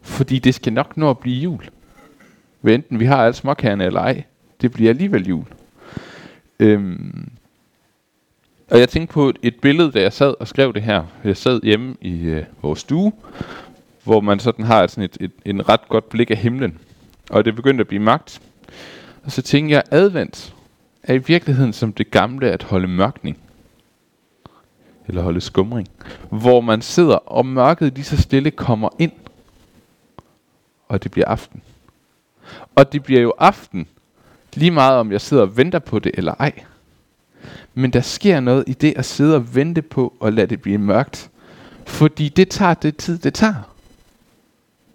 Fordi 0.00 0.38
det 0.38 0.54
skal 0.54 0.72
nok 0.72 0.96
nå 0.96 1.10
at 1.10 1.18
blive 1.18 1.36
jul. 1.36 1.68
Hvad 2.60 2.74
enten 2.74 3.00
vi 3.00 3.04
har 3.04 3.24
alle 3.24 3.34
småkærne 3.34 3.84
eller 3.84 4.00
ej. 4.00 4.24
Det 4.60 4.72
bliver 4.72 4.90
alligevel 4.90 5.28
jul. 5.28 5.44
Øhm, 6.58 7.30
og 8.70 8.78
jeg 8.78 8.88
tænkte 8.88 9.12
på 9.12 9.28
et, 9.28 9.36
et 9.42 9.54
billede, 9.60 9.92
da 9.92 10.00
jeg 10.00 10.12
sad 10.12 10.34
og 10.40 10.48
skrev 10.48 10.74
det 10.74 10.82
her. 10.82 11.04
Jeg 11.24 11.36
sad 11.36 11.60
hjemme 11.62 11.96
i 12.00 12.22
øh, 12.22 12.44
vores 12.62 12.80
stue, 12.80 13.12
hvor 14.04 14.20
man 14.20 14.38
sådan 14.38 14.64
har 14.64 14.86
sådan 14.86 15.04
et, 15.04 15.16
et, 15.20 15.32
en 15.44 15.68
ret 15.68 15.88
godt 15.88 16.08
blik 16.08 16.30
af 16.30 16.36
himlen. 16.36 16.78
Og 17.30 17.44
det 17.44 17.56
begyndte 17.56 17.80
at 17.80 17.88
blive 17.88 18.02
magt. 18.02 18.42
Og 19.24 19.32
så 19.32 19.42
tænkte 19.42 19.74
jeg, 19.74 19.82
advent 19.90 20.54
er 21.02 21.14
i 21.14 21.18
virkeligheden 21.18 21.72
som 21.72 21.92
det 21.92 22.10
gamle 22.10 22.50
at 22.50 22.62
holde 22.62 22.88
mørkning. 22.88 23.38
Eller 25.08 25.22
holde 25.22 25.40
skumring. 25.40 25.88
Hvor 26.30 26.60
man 26.60 26.82
sidder, 26.82 27.16
og 27.16 27.46
mørket 27.46 27.94
lige 27.94 28.04
så 28.04 28.22
stille 28.22 28.50
kommer 28.50 28.88
ind. 28.98 29.12
Og 30.88 31.02
det 31.02 31.10
bliver 31.10 31.28
aften. 31.28 31.62
Og 32.74 32.92
det 32.92 33.02
bliver 33.02 33.20
jo 33.20 33.34
aften, 33.38 33.88
lige 34.54 34.70
meget 34.70 34.98
om 34.98 35.12
jeg 35.12 35.20
sidder 35.20 35.42
og 35.42 35.56
venter 35.56 35.78
på 35.78 35.98
det 35.98 36.12
eller 36.14 36.34
ej. 36.38 36.52
Men 37.74 37.92
der 37.92 38.00
sker 38.00 38.40
noget 38.40 38.64
i 38.66 38.72
det 38.72 38.92
at 38.96 39.04
sidde 39.04 39.36
og 39.36 39.54
vente 39.54 39.82
på 39.82 40.14
og 40.20 40.32
lade 40.32 40.46
det 40.46 40.62
blive 40.62 40.78
mørkt. 40.78 41.30
Fordi 41.86 42.28
det 42.28 42.48
tager 42.48 42.74
det 42.74 42.96
tid, 42.96 43.18
det 43.18 43.34
tager. 43.34 43.74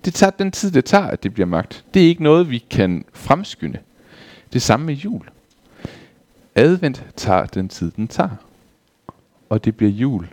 Det 0.05 0.13
tager 0.13 0.31
den 0.31 0.51
tid, 0.51 0.71
det 0.71 0.85
tager, 0.85 1.07
at 1.07 1.23
det 1.23 1.33
bliver 1.33 1.47
mørkt. 1.47 1.85
Det 1.93 2.03
er 2.03 2.07
ikke 2.07 2.23
noget, 2.23 2.49
vi 2.49 2.57
kan 2.57 3.05
fremskynde. 3.13 3.79
Det 4.53 4.61
samme 4.61 4.85
med 4.85 4.93
jul. 4.93 5.29
Advent 6.55 7.05
tager 7.15 7.45
den 7.45 7.69
tid, 7.69 7.91
den 7.91 8.07
tager. 8.07 8.29
Og 9.49 9.65
det 9.65 9.75
bliver 9.75 9.91
jul 9.91 10.27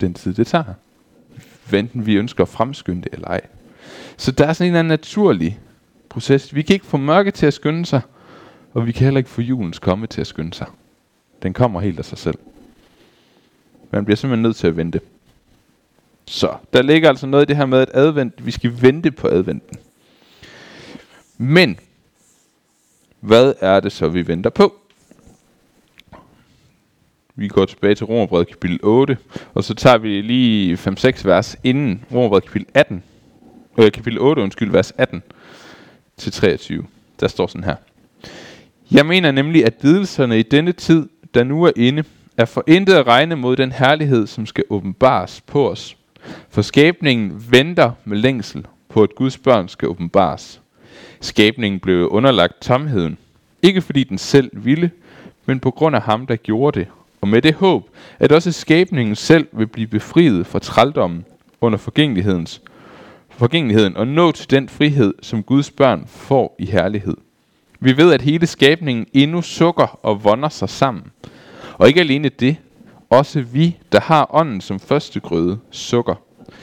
den 0.00 0.14
tid, 0.14 0.34
det 0.34 0.46
tager. 0.46 0.74
Venten 1.70 2.06
vi 2.06 2.14
ønsker 2.14 2.42
at 2.42 2.48
fremskynde 2.48 3.02
det 3.02 3.12
eller 3.12 3.28
ej. 3.28 3.40
Så 4.16 4.32
der 4.32 4.46
er 4.46 4.52
sådan 4.52 4.66
en 4.66 4.72
eller 4.72 4.78
anden 4.78 4.88
naturlig 4.88 5.58
proces. 6.18 6.54
Vi 6.54 6.62
kan 6.62 6.74
ikke 6.74 6.86
få 6.86 6.96
mørke 6.96 7.30
til 7.30 7.46
at 7.46 7.54
skynde 7.54 7.86
sig, 7.86 8.00
og 8.74 8.86
vi 8.86 8.92
kan 8.92 9.04
heller 9.04 9.18
ikke 9.18 9.30
få 9.30 9.40
julens 9.40 9.78
komme 9.78 10.06
til 10.06 10.20
at 10.20 10.26
skynde 10.26 10.54
sig. 10.54 10.66
Den 11.42 11.52
kommer 11.52 11.80
helt 11.80 11.98
af 11.98 12.04
sig 12.04 12.18
selv. 12.18 12.38
Man 13.90 14.04
bliver 14.04 14.16
simpelthen 14.16 14.42
nødt 14.42 14.56
til 14.56 14.66
at 14.66 14.76
vente. 14.76 15.00
Så 16.26 16.56
der 16.72 16.82
ligger 16.82 17.08
altså 17.08 17.26
noget 17.26 17.44
i 17.44 17.48
det 17.48 17.56
her 17.56 17.66
med, 17.66 17.78
at 17.78 17.90
advent, 17.94 18.46
vi 18.46 18.50
skal 18.50 18.82
vente 18.82 19.10
på 19.10 19.28
adventen. 19.28 19.78
Men, 21.38 21.78
hvad 23.20 23.54
er 23.60 23.80
det 23.80 23.92
så, 23.92 24.08
vi 24.08 24.26
venter 24.26 24.50
på? 24.50 24.74
Vi 27.34 27.48
går 27.48 27.64
tilbage 27.64 27.94
til 27.94 28.06
Romerbrevet 28.06 28.48
kapitel 28.48 28.80
8, 28.82 29.16
og 29.54 29.64
så 29.64 29.74
tager 29.74 29.98
vi 29.98 30.20
lige 30.20 30.74
5-6 30.74 31.24
vers 31.24 31.56
inden 31.64 32.04
Romerbrevet 32.12 32.44
kapitel 32.44 32.66
18, 32.74 33.02
øh, 33.78 33.92
kapitel 33.92 34.20
8, 34.20 34.42
undskyld, 34.42 34.70
vers 34.70 34.92
18 34.98 35.22
til 36.18 36.32
23. 36.32 36.84
Der 37.20 37.28
står 37.28 37.46
sådan 37.46 37.64
her. 37.64 37.76
Jeg 38.90 39.06
mener 39.06 39.30
nemlig, 39.30 39.66
at 39.66 39.74
lidelserne 39.82 40.38
i 40.38 40.42
denne 40.42 40.72
tid, 40.72 41.08
der 41.34 41.44
nu 41.44 41.62
er 41.62 41.72
inde, 41.76 42.04
er 42.36 42.44
forintet 42.44 42.94
at 42.94 43.06
regne 43.06 43.36
mod 43.36 43.56
den 43.56 43.72
herlighed, 43.72 44.26
som 44.26 44.46
skal 44.46 44.64
åbenbares 44.70 45.40
på 45.46 45.70
os. 45.70 45.96
For 46.50 46.62
skabningen 46.62 47.44
venter 47.50 47.90
med 48.04 48.16
længsel 48.16 48.66
på, 48.88 49.02
at 49.02 49.14
Guds 49.14 49.38
børn 49.38 49.68
skal 49.68 49.88
åbenbares. 49.88 50.60
Skabningen 51.20 51.80
blev 51.80 52.08
underlagt 52.08 52.60
tomheden, 52.60 53.18
ikke 53.62 53.82
fordi 53.82 54.04
den 54.04 54.18
selv 54.18 54.50
ville, 54.52 54.90
men 55.46 55.60
på 55.60 55.70
grund 55.70 55.96
af 55.96 56.02
ham, 56.02 56.26
der 56.26 56.36
gjorde 56.36 56.80
det, 56.80 56.88
og 57.20 57.28
med 57.28 57.42
det 57.42 57.54
håb, 57.54 57.88
at 58.18 58.32
også 58.32 58.52
skabningen 58.52 59.16
selv 59.16 59.46
vil 59.52 59.66
blive 59.66 59.86
befriet 59.86 60.46
fra 60.46 60.58
trældommen 60.58 61.24
under 61.60 61.78
forgængelighedens 61.78 62.62
forgængeligheden 63.38 63.96
og 63.96 64.08
nå 64.08 64.32
til 64.32 64.50
den 64.50 64.68
frihed, 64.68 65.14
som 65.22 65.42
Guds 65.42 65.70
børn 65.70 66.04
får 66.06 66.56
i 66.58 66.66
herlighed. 66.66 67.16
Vi 67.80 67.96
ved, 67.96 68.12
at 68.12 68.22
hele 68.22 68.46
skabningen 68.46 69.06
endnu 69.12 69.42
sukker 69.42 69.98
og 70.02 70.24
vonder 70.24 70.48
sig 70.48 70.68
sammen. 70.68 71.04
Og 71.74 71.88
ikke 71.88 72.00
alene 72.00 72.28
det, 72.28 72.56
også 73.10 73.40
vi, 73.40 73.76
der 73.92 74.00
har 74.00 74.30
ånden 74.34 74.60
som 74.60 74.80
første 74.80 75.20
grøde, 75.20 75.58
sukker, 75.70 76.14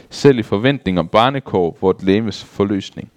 selv 0.09 0.39
i 0.39 0.43
forventning 0.43 0.99
om 0.99 1.07
barnekår, 1.07 1.77
vort 1.81 2.03
læmes 2.03 2.43
forløsning. 2.43 3.11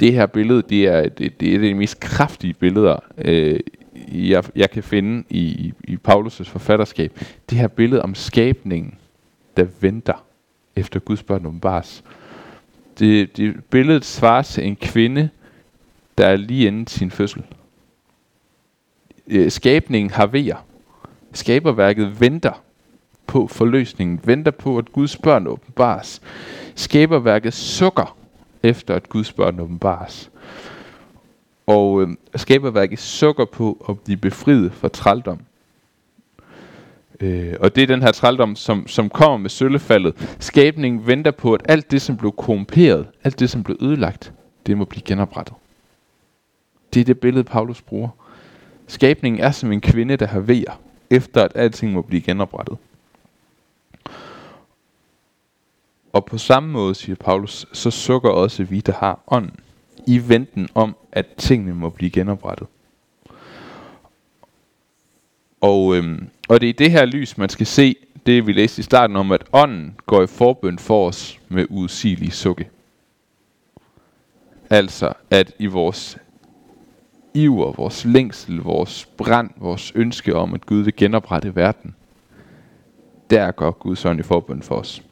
Det 0.00 0.12
her 0.12 0.26
billede, 0.26 0.62
det 0.62 0.86
er, 0.86 1.08
det, 1.08 1.40
det 1.40 1.54
er 1.54 1.58
de 1.58 1.74
mest 1.74 2.00
kraftige 2.00 2.54
billeder, 2.54 2.96
øh, 3.18 3.60
jeg, 4.12 4.44
jeg 4.56 4.70
kan 4.70 4.82
finde 4.82 5.24
i, 5.30 5.72
i 5.84 5.98
Paulus' 6.08 6.44
forfatterskab. 6.44 7.20
Det 7.50 7.58
her 7.58 7.68
billede 7.68 8.02
om 8.02 8.14
skabningen, 8.14 8.94
der 9.56 9.66
venter 9.80 10.24
efter 10.76 11.00
Guds 11.00 11.22
børn 11.22 11.46
åbenbares. 11.46 12.04
Det, 12.98 13.36
det 13.36 13.64
billedet 13.64 14.04
svarer 14.04 14.42
til 14.42 14.66
en 14.66 14.76
kvinde, 14.76 15.28
der 16.18 16.26
er 16.26 16.36
lige 16.36 16.66
inden 16.66 16.86
sin 16.86 17.10
fødsel. 17.10 17.42
Øh, 19.26 19.50
skabningen 19.50 20.10
har 20.10 20.26
vejer. 20.26 20.66
Skaberværket 21.32 22.20
venter 22.20 22.62
på 23.26 23.46
forløsningen, 23.46 24.20
venter 24.24 24.50
på, 24.50 24.78
at 24.78 24.92
Guds 24.92 25.16
børn 25.16 25.46
åbenbares. 25.46 26.22
Skaberværket 26.74 27.54
sukker 27.54 28.16
efter, 28.62 28.94
at 28.94 29.08
Guds 29.08 29.32
børn 29.32 29.60
åbenbares. 29.60 30.30
Og 31.66 32.02
øh, 32.02 32.08
skaberværket 32.36 32.98
sukker 32.98 33.44
på 33.44 33.86
at 33.88 34.00
blive 34.00 34.16
befriet 34.16 34.72
fra 34.72 34.88
trældom. 34.88 35.40
Øh, 37.20 37.54
og 37.60 37.74
det 37.74 37.82
er 37.82 37.86
den 37.86 38.02
her 38.02 38.12
trældom, 38.12 38.56
som, 38.56 38.86
som 38.86 39.08
kommer 39.08 39.36
med 39.36 39.50
søllefaldet. 39.50 40.36
Skabningen 40.40 41.06
venter 41.06 41.30
på, 41.30 41.54
at 41.54 41.60
alt 41.64 41.90
det, 41.90 42.02
som 42.02 42.16
blev 42.16 42.32
korrumperet, 42.32 43.06
alt 43.24 43.40
det, 43.40 43.50
som 43.50 43.62
blev 43.62 43.76
ødelagt, 43.80 44.32
det 44.66 44.78
må 44.78 44.84
blive 44.84 45.02
genoprettet. 45.02 45.54
Det 46.94 47.00
er 47.00 47.04
det 47.04 47.20
billede, 47.20 47.44
Paulus 47.44 47.82
bruger. 47.82 48.08
Skabningen 48.86 49.40
er 49.40 49.50
som 49.50 49.72
en 49.72 49.80
kvinde, 49.80 50.16
der 50.16 50.26
har 50.26 50.40
vejer, 50.40 50.80
efter 51.10 51.42
at 51.42 51.52
alting 51.54 51.92
må 51.92 52.02
blive 52.02 52.22
genoprettet. 52.22 52.76
Og 56.12 56.24
på 56.24 56.38
samme 56.38 56.72
måde, 56.72 56.94
siger 56.94 57.16
Paulus, 57.16 57.66
så 57.72 57.90
sukker 57.90 58.30
også 58.30 58.64
vi, 58.64 58.80
der 58.80 58.92
har 58.92 59.20
ånden, 59.26 59.60
i 60.06 60.28
venten 60.28 60.68
om, 60.74 60.96
at 61.12 61.26
tingene 61.38 61.74
må 61.74 61.90
blive 61.90 62.10
genoprettet. 62.10 62.66
Og, 65.60 65.96
øhm, 65.96 66.28
og 66.48 66.60
det 66.60 66.66
er 66.66 66.70
i 66.70 66.84
det 66.84 66.90
her 66.90 67.04
lys, 67.04 67.38
man 67.38 67.48
skal 67.48 67.66
se 67.66 67.96
det, 68.26 68.46
vi 68.46 68.52
læste 68.52 68.80
i 68.80 68.82
starten 68.82 69.16
om, 69.16 69.32
at 69.32 69.44
ånden 69.52 69.94
går 70.06 70.22
i 70.22 70.26
forbøn 70.26 70.78
for 70.78 71.08
os 71.08 71.38
med 71.48 71.66
udsigelige 71.70 72.30
sukke. 72.30 72.68
Altså, 74.70 75.12
at 75.30 75.52
i 75.58 75.66
vores 75.66 76.18
iver, 77.34 77.72
vores 77.72 78.04
længsel, 78.04 78.56
vores 78.56 79.06
brand, 79.16 79.50
vores 79.56 79.92
ønske 79.94 80.36
om, 80.36 80.54
at 80.54 80.66
Gud 80.66 80.82
vil 80.82 80.96
genoprette 80.96 81.56
verden, 81.56 81.94
der 83.30 83.50
går 83.50 83.70
Guds 83.70 84.04
ånd 84.04 84.20
i 84.20 84.22
forbøn 84.22 84.62
for 84.62 84.74
os. 84.74 85.02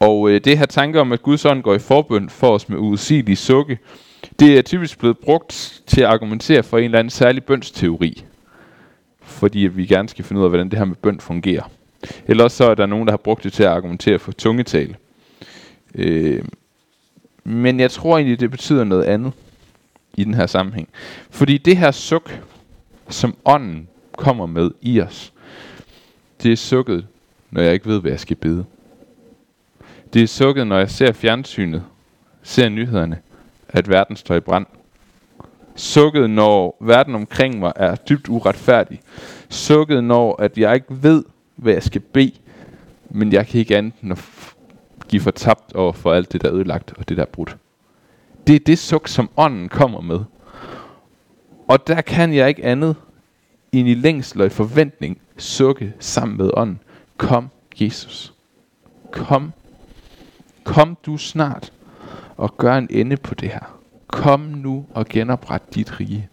Og 0.00 0.30
øh, 0.30 0.40
det 0.44 0.58
her 0.58 0.66
tanke 0.66 1.00
om, 1.00 1.12
at 1.12 1.22
Guds 1.22 1.44
ånd 1.44 1.62
går 1.62 1.74
i 1.74 1.78
forbøn 1.78 2.28
for 2.28 2.54
os 2.54 2.68
med 2.68 2.78
udsigelige 2.78 3.36
sukke, 3.36 3.78
det 4.40 4.58
er 4.58 4.62
typisk 4.62 4.98
blevet 4.98 5.18
brugt 5.18 5.82
til 5.86 6.00
at 6.00 6.06
argumentere 6.06 6.62
for 6.62 6.78
en 6.78 6.84
eller 6.84 6.98
anden 6.98 7.10
særlig 7.10 7.44
bønsteori. 7.44 8.24
Fordi 9.30 9.58
vi 9.58 9.86
gerne 9.86 10.08
skal 10.08 10.24
finde 10.24 10.40
ud 10.40 10.44
af, 10.44 10.50
hvordan 10.50 10.68
det 10.68 10.78
her 10.78 10.84
med 10.84 10.96
bøn 10.96 11.20
fungerer. 11.20 11.70
Ellers 12.26 12.52
så 12.52 12.64
er 12.64 12.74
der 12.74 12.86
nogen, 12.86 13.06
der 13.06 13.12
har 13.12 13.16
brugt 13.16 13.44
det 13.44 13.52
til 13.52 13.62
at 13.62 13.68
argumentere 13.68 14.18
for 14.18 14.32
tungetale. 14.32 14.96
Øh, 15.94 16.44
men 17.44 17.80
jeg 17.80 17.90
tror 17.90 18.18
egentlig, 18.18 18.40
det 18.40 18.50
betyder 18.50 18.84
noget 18.84 19.04
andet 19.04 19.32
i 20.14 20.24
den 20.24 20.34
her 20.34 20.46
sammenhæng. 20.46 20.88
Fordi 21.30 21.58
det 21.58 21.76
her 21.76 21.90
suk, 21.90 22.40
som 23.08 23.36
ånden 23.44 23.88
kommer 24.16 24.46
med 24.46 24.70
i 24.82 25.00
os, 25.00 25.32
det 26.42 26.52
er 26.52 26.56
sukket, 26.56 27.06
når 27.50 27.62
jeg 27.62 27.72
ikke 27.72 27.86
ved, 27.86 28.00
hvad 28.00 28.10
jeg 28.10 28.20
skal 28.20 28.36
bede. 28.36 28.64
Det 30.12 30.22
er 30.22 30.26
sukket, 30.26 30.66
når 30.66 30.78
jeg 30.78 30.90
ser 30.90 31.12
fjernsynet, 31.12 31.84
ser 32.42 32.68
nyhederne, 32.68 33.18
at 33.68 33.88
verden 33.88 34.16
står 34.16 34.34
i 34.34 34.40
brand. 34.40 34.66
Sukket, 35.76 36.30
når 36.30 36.76
verden 36.80 37.14
omkring 37.14 37.58
mig 37.58 37.72
er 37.76 37.94
dybt 37.94 38.28
uretfærdig. 38.28 39.00
Sukket, 39.48 40.04
når 40.04 40.42
at 40.42 40.58
jeg 40.58 40.74
ikke 40.74 40.86
ved, 41.02 41.24
hvad 41.56 41.72
jeg 41.72 41.82
skal 41.82 42.00
bede, 42.00 42.32
men 43.10 43.32
jeg 43.32 43.46
kan 43.46 43.60
ikke 43.60 43.76
andet 43.76 43.92
end 44.02 44.12
at 44.12 44.24
give 45.08 45.22
for 45.22 45.30
tabt 45.30 45.72
over 45.74 45.92
for 45.92 46.12
alt 46.12 46.32
det, 46.32 46.42
der 46.42 46.48
er 46.48 46.54
ødelagt 46.54 46.92
og 46.98 47.08
det, 47.08 47.16
der 47.16 47.22
er 47.22 47.26
brudt. 47.26 47.56
Det 48.46 48.54
er 48.54 48.60
det 48.60 48.78
suk, 48.78 49.08
som 49.08 49.30
ånden 49.36 49.68
kommer 49.68 50.00
med. 50.00 50.20
Og 51.68 51.86
der 51.86 52.00
kan 52.00 52.34
jeg 52.34 52.48
ikke 52.48 52.64
andet 52.64 52.96
end 53.72 53.88
i 53.88 53.94
længsel 53.94 54.40
og 54.40 54.46
i 54.46 54.50
forventning 54.50 55.20
sukke 55.36 55.94
sammen 55.98 56.36
med 56.38 56.50
ånden. 56.54 56.80
Kom, 57.16 57.48
Jesus. 57.80 58.34
Kom. 59.12 59.52
Kom 60.64 60.96
du 61.06 61.16
snart 61.16 61.72
og 62.36 62.56
gør 62.56 62.74
en 62.74 62.88
ende 62.90 63.16
på 63.16 63.34
det 63.34 63.48
her. 63.48 63.79
Kom 64.10 64.40
nu 64.40 64.86
og 64.94 65.06
genopret 65.06 65.74
dit 65.74 66.00
rige. 66.00 66.28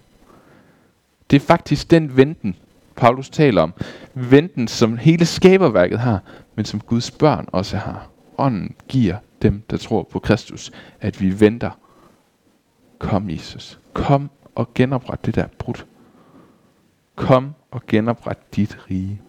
Det 1.29 1.35
er 1.35 1.45
faktisk 1.45 1.91
den 1.91 2.17
venten, 2.17 2.55
Paulus 2.95 3.29
taler 3.29 3.61
om. 3.61 3.73
Venten, 4.13 4.67
som 4.67 4.97
hele 4.97 5.25
skaberværket 5.25 5.99
har, 5.99 6.19
men 6.55 6.65
som 6.65 6.79
Guds 6.79 7.11
børn 7.11 7.49
også 7.51 7.77
har. 7.77 8.09
Ånden 8.37 8.75
giver 8.87 9.17
dem, 9.41 9.63
der 9.69 9.77
tror 9.77 10.03
på 10.03 10.19
Kristus, 10.19 10.71
at 11.01 11.21
vi 11.21 11.39
venter. 11.39 11.71
Kom, 12.99 13.29
Jesus. 13.29 13.79
Kom 13.93 14.29
og 14.55 14.73
genopret 14.73 15.25
det 15.25 15.35
der 15.35 15.47
brudt. 15.59 15.85
Kom 17.15 17.53
og 17.71 17.81
genopret 17.87 18.55
dit 18.55 18.77
rige. 18.89 19.21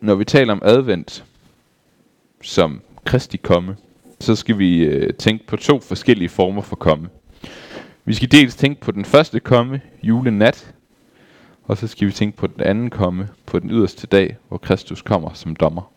Når 0.00 0.14
vi 0.14 0.24
taler 0.24 0.52
om 0.52 0.62
advent 0.64 1.24
som 2.46 2.80
Kristi 3.04 3.36
komme, 3.36 3.76
så 4.20 4.36
skal 4.36 4.58
vi 4.58 4.84
øh, 4.84 5.14
tænke 5.14 5.46
på 5.46 5.56
to 5.56 5.80
forskellige 5.80 6.28
former 6.28 6.62
for 6.62 6.76
komme. 6.76 7.08
Vi 8.04 8.14
skal 8.14 8.32
dels 8.32 8.56
tænke 8.56 8.80
på 8.80 8.92
den 8.92 9.04
første 9.04 9.40
komme, 9.40 9.80
julenat, 10.02 10.74
og 11.64 11.76
så 11.76 11.86
skal 11.86 12.06
vi 12.06 12.12
tænke 12.12 12.36
på 12.36 12.46
den 12.46 12.60
anden 12.60 12.90
komme, 12.90 13.28
på 13.46 13.58
den 13.58 13.70
yderste 13.70 14.06
dag, 14.06 14.36
hvor 14.48 14.58
Kristus 14.58 15.02
kommer 15.02 15.32
som 15.32 15.56
dommer. 15.56 15.92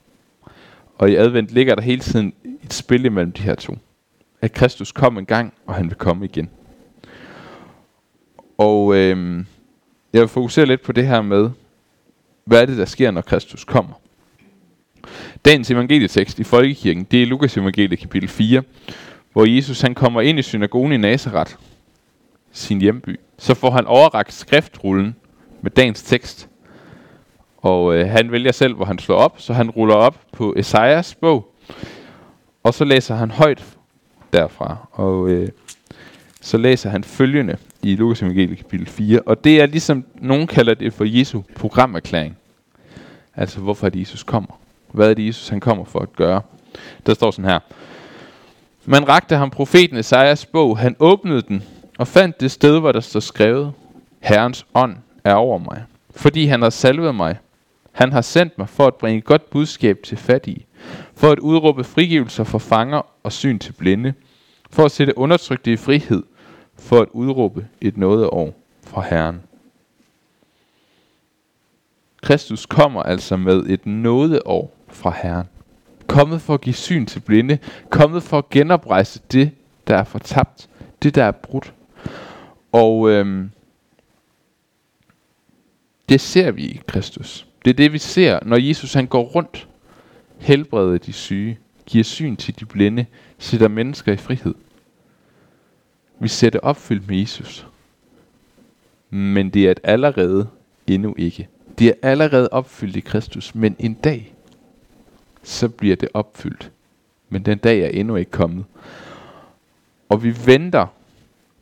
Og 0.97 1.11
i 1.11 1.15
advent 1.15 1.49
ligger 1.49 1.75
der 1.75 1.81
hele 1.81 2.01
tiden 2.01 2.33
et 2.63 2.73
spil 2.73 3.05
imellem 3.05 3.31
de 3.31 3.41
her 3.41 3.55
to. 3.55 3.77
At 4.41 4.53
Kristus 4.53 4.91
kom 4.91 5.17
en 5.17 5.25
gang, 5.25 5.53
og 5.65 5.73
han 5.73 5.85
vil 5.85 5.95
komme 5.95 6.25
igen. 6.25 6.49
Og 8.57 8.95
øh, 8.95 9.45
jeg 10.13 10.21
vil 10.21 10.27
fokusere 10.27 10.65
lidt 10.65 10.81
på 10.81 10.91
det 10.91 11.07
her 11.07 11.21
med, 11.21 11.49
hvad 12.45 12.61
er 12.61 12.65
det, 12.65 12.77
der 12.77 12.85
sker, 12.85 13.11
når 13.11 13.21
Kristus 13.21 13.63
kommer? 13.63 13.93
Dagens 15.49 15.71
evangelietekst 15.71 16.39
i 16.39 16.43
Folkekirken, 16.43 17.03
det 17.03 17.23
er 17.23 17.25
Lukas 17.25 17.57
evangeliet 17.57 17.99
kapitel 17.99 18.29
4, 18.29 18.63
hvor 19.33 19.45
Jesus 19.45 19.81
han 19.81 19.95
kommer 19.95 20.21
ind 20.21 20.39
i 20.39 20.41
synagogen 20.41 20.91
i 20.91 20.97
Nazareth, 20.97 21.51
sin 22.51 22.81
hjemby. 22.81 23.19
Så 23.37 23.53
får 23.53 23.71
han 23.71 23.85
overrakt 23.85 24.33
skriftrullen 24.33 25.15
med 25.61 25.71
dagens 25.71 26.03
tekst. 26.03 26.49
Og 27.57 27.95
øh, 27.95 28.09
han 28.09 28.31
vælger 28.31 28.51
selv, 28.51 28.75
hvor 28.75 28.85
han 28.85 28.99
slår 28.99 29.15
op, 29.15 29.35
så 29.37 29.53
han 29.53 29.69
ruller 29.69 29.95
op 29.95 30.17
på 30.31 30.53
Esajas 30.57 31.15
bog, 31.15 31.53
og 32.63 32.73
så 32.73 32.85
læser 32.85 33.15
han 33.15 33.31
højt 33.31 33.63
derfra. 34.33 34.77
Og 34.91 35.29
øh, 35.29 35.49
så 36.41 36.57
læser 36.57 36.89
han 36.89 37.03
følgende 37.03 37.57
i 37.83 37.95
Lukas 37.95 38.21
evangeliet 38.21 38.57
kapitel 38.57 38.87
4, 38.87 39.21
og 39.25 39.43
det 39.43 39.61
er 39.61 39.65
ligesom, 39.65 40.05
nogen 40.15 40.47
kalder 40.47 40.73
det 40.73 40.93
for 40.93 41.05
Jesu 41.05 41.41
programerklæring. 41.55 42.37
Altså, 43.35 43.59
hvorfor 43.59 43.89
Jesus 43.93 44.23
kommer? 44.23 44.58
Hvad 44.91 45.09
er 45.09 45.13
det 45.13 45.27
Jesus, 45.27 45.49
han 45.49 45.59
kommer 45.59 45.83
for 45.83 45.99
at 45.99 46.15
gøre? 46.15 46.41
Der 47.05 47.13
står 47.13 47.31
sådan 47.31 47.51
her. 47.51 47.59
Man 48.85 49.07
rakte 49.07 49.35
ham 49.35 49.49
profeten 49.49 49.97
Esajas 49.97 50.45
bog. 50.45 50.77
Han 50.77 50.95
åbnede 50.99 51.41
den 51.41 51.63
og 51.97 52.07
fandt 52.07 52.39
det 52.39 52.51
sted, 52.51 52.79
hvor 52.79 52.91
der 52.91 52.99
står 52.99 53.19
skrevet, 53.19 53.73
Herrens 54.19 54.65
ånd 54.73 54.95
er 55.23 55.33
over 55.33 55.57
mig, 55.57 55.83
fordi 56.11 56.45
han 56.45 56.61
har 56.61 56.69
salvet 56.69 57.15
mig. 57.15 57.37
Han 57.91 58.11
har 58.11 58.21
sendt 58.21 58.57
mig 58.57 58.69
for 58.69 58.87
at 58.87 58.95
bringe 58.95 59.21
godt 59.21 59.49
budskab 59.49 59.99
til 60.03 60.17
fattige, 60.17 60.65
for 61.15 61.31
at 61.31 61.39
udråbe 61.39 61.83
frigivelser 61.83 62.43
for 62.43 62.57
fanger 62.57 63.01
og 63.23 63.31
syn 63.31 63.59
til 63.59 63.71
blinde, 63.73 64.13
for 64.69 64.85
at 64.85 64.91
sætte 64.91 65.17
undertrykte 65.17 65.73
i 65.73 65.77
frihed, 65.77 66.23
for 66.75 67.01
at 67.01 67.07
udråbe 67.11 67.67
et 67.81 68.03
år 68.03 68.53
fra 68.83 69.01
Herren. 69.01 69.41
Kristus 72.21 72.65
kommer 72.65 73.03
altså 73.03 73.37
med 73.37 73.63
et 73.65 73.85
nådeår 73.85 74.78
fra 74.89 75.13
Herren. 75.23 75.47
Kommet 76.07 76.41
for 76.41 76.53
at 76.53 76.61
give 76.61 76.75
syn 76.75 77.05
til 77.05 77.19
blinde. 77.19 77.57
Kommet 77.89 78.23
for 78.23 78.37
at 78.37 78.49
genoprejse 78.49 79.21
det, 79.31 79.51
der 79.87 79.97
er 79.97 80.03
fortabt. 80.03 80.69
Det, 81.03 81.15
der 81.15 81.23
er 81.23 81.31
brudt. 81.31 81.73
Og 82.71 83.09
øhm, 83.09 83.49
det 86.09 86.21
ser 86.21 86.51
vi 86.51 86.63
i 86.63 86.81
Kristus. 86.87 87.47
Det 87.65 87.71
er 87.71 87.75
det, 87.75 87.93
vi 87.93 87.97
ser, 87.97 88.39
når 88.45 88.57
Jesus 88.57 88.93
han 88.93 89.07
går 89.07 89.23
rundt, 89.23 89.67
helbreder 90.37 90.97
de 90.97 91.13
syge, 91.13 91.59
giver 91.85 92.03
syn 92.03 92.35
til 92.35 92.59
de 92.59 92.65
blinde, 92.65 93.05
sætter 93.37 93.67
mennesker 93.67 94.13
i 94.13 94.17
frihed. 94.17 94.55
Vi 96.19 96.27
ser 96.27 96.49
det 96.49 96.61
opfyldt 96.61 97.07
med 97.07 97.17
Jesus. 97.17 97.67
Men 99.09 99.49
det 99.49 99.67
er 99.67 99.71
et 99.71 99.79
allerede 99.83 100.47
endnu 100.87 101.15
ikke. 101.17 101.47
Det 101.79 101.87
er 101.87 101.93
allerede 102.01 102.49
opfyldt 102.51 102.95
i 102.95 102.99
Kristus, 102.99 103.55
men 103.55 103.75
en 103.79 103.93
dag, 103.93 104.33
så 105.43 105.69
bliver 105.69 105.95
det 105.95 106.09
opfyldt. 106.13 106.71
Men 107.29 107.45
den 107.45 107.57
dag 107.57 107.79
er 107.79 107.87
endnu 107.87 108.15
ikke 108.15 108.31
kommet. 108.31 108.65
Og 110.09 110.23
vi 110.23 110.35
venter. 110.45 110.87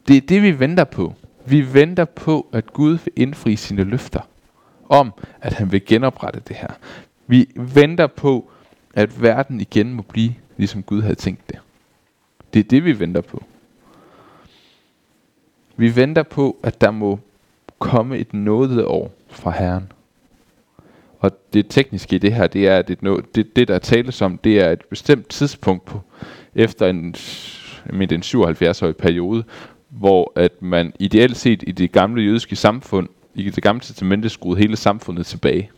Det 0.08 0.18
er 0.18 0.22
det, 0.22 0.42
vi 0.42 0.60
venter 0.60 0.84
på. 0.84 1.14
Vi 1.46 1.74
venter 1.74 2.06
på, 2.06 2.48
at 2.52 2.74
Gud 2.74 2.98
vil 3.04 3.14
indfri 3.16 3.56
sine 3.56 3.84
løfter 3.84 4.22
om, 4.90 5.14
at 5.42 5.54
han 5.54 5.72
vil 5.72 5.86
genoprette 5.86 6.42
det 6.48 6.56
her. 6.56 6.74
Vi 7.28 7.50
venter 7.56 8.08
på, 8.08 8.50
at 8.94 9.22
verden 9.22 9.62
igen 9.62 9.94
må 9.94 10.02
blive, 10.02 10.36
ligesom 10.58 10.84
Gud 10.84 11.02
havde 11.02 11.16
tænkt 11.16 11.50
det. 11.50 11.60
Det 12.54 12.60
er 12.60 12.64
det, 12.64 12.86
vi 12.86 13.00
venter 13.00 13.22
på. 13.22 13.44
Vi 15.76 15.96
venter 15.96 16.24
på, 16.24 16.58
at 16.64 16.82
der 16.82 16.92
må 16.92 17.20
komme 17.80 18.18
et 18.18 18.34
nådeår 18.34 19.14
fra 19.28 19.52
Herren. 19.52 19.92
Og 21.20 21.32
det 21.54 21.66
tekniske 21.70 22.16
i 22.16 22.20
det 22.20 22.34
her, 22.34 22.48
det 22.48 22.68
er, 22.68 22.78
at 22.78 22.88
det, 22.88 23.00
det, 23.36 23.56
det 23.56 23.68
der 23.68 23.80
tales 23.80 24.22
om, 24.22 24.38
det 24.38 24.60
er 24.60 24.72
et 24.72 24.86
bestemt 24.86 25.30
tidspunkt 25.30 25.86
på, 25.86 26.02
efter 26.56 26.88
en, 26.88 27.16
med 27.94 28.12
en 28.12 28.22
77-årig 28.22 28.98
periode, 28.98 29.44
hvor 29.90 30.32
at 30.36 30.62
man 30.62 30.94
ideelt 31.00 31.38
set 31.38 31.64
i 31.68 31.72
det 31.72 31.92
gamle 31.92 32.22
jødiske 32.22 32.56
samfund, 32.56 33.10
i 33.36 33.50
det 33.50 33.64
gamle 33.64 33.82
testamente, 33.82 34.30
skruede 34.30 34.60
hele 34.60 34.76
samfundet 34.76 35.26
tilbage. 35.26 35.72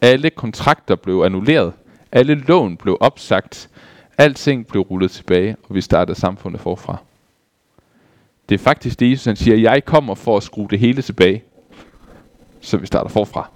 Alle 0.00 0.30
kontrakter 0.30 0.94
blev 0.96 1.22
annulleret. 1.24 1.72
Alle 2.12 2.34
lån 2.34 2.76
blev 2.76 2.96
opsagt. 3.00 3.70
Alting 4.18 4.66
blev 4.66 4.82
rullet 4.82 5.10
tilbage, 5.10 5.56
og 5.68 5.74
vi 5.74 5.80
startede 5.80 6.18
samfundet 6.18 6.60
forfra. 6.60 6.96
Det 8.48 8.54
er 8.54 8.58
faktisk 8.58 9.00
det, 9.00 9.10
Jesus 9.10 9.24
han 9.24 9.36
siger, 9.36 9.56
jeg 9.56 9.84
kommer 9.84 10.14
for 10.14 10.36
at 10.36 10.42
skrue 10.42 10.68
det 10.70 10.78
hele 10.78 11.02
tilbage, 11.02 11.44
så 12.60 12.76
vi 12.76 12.86
starter 12.86 13.08
forfra. 13.08 13.50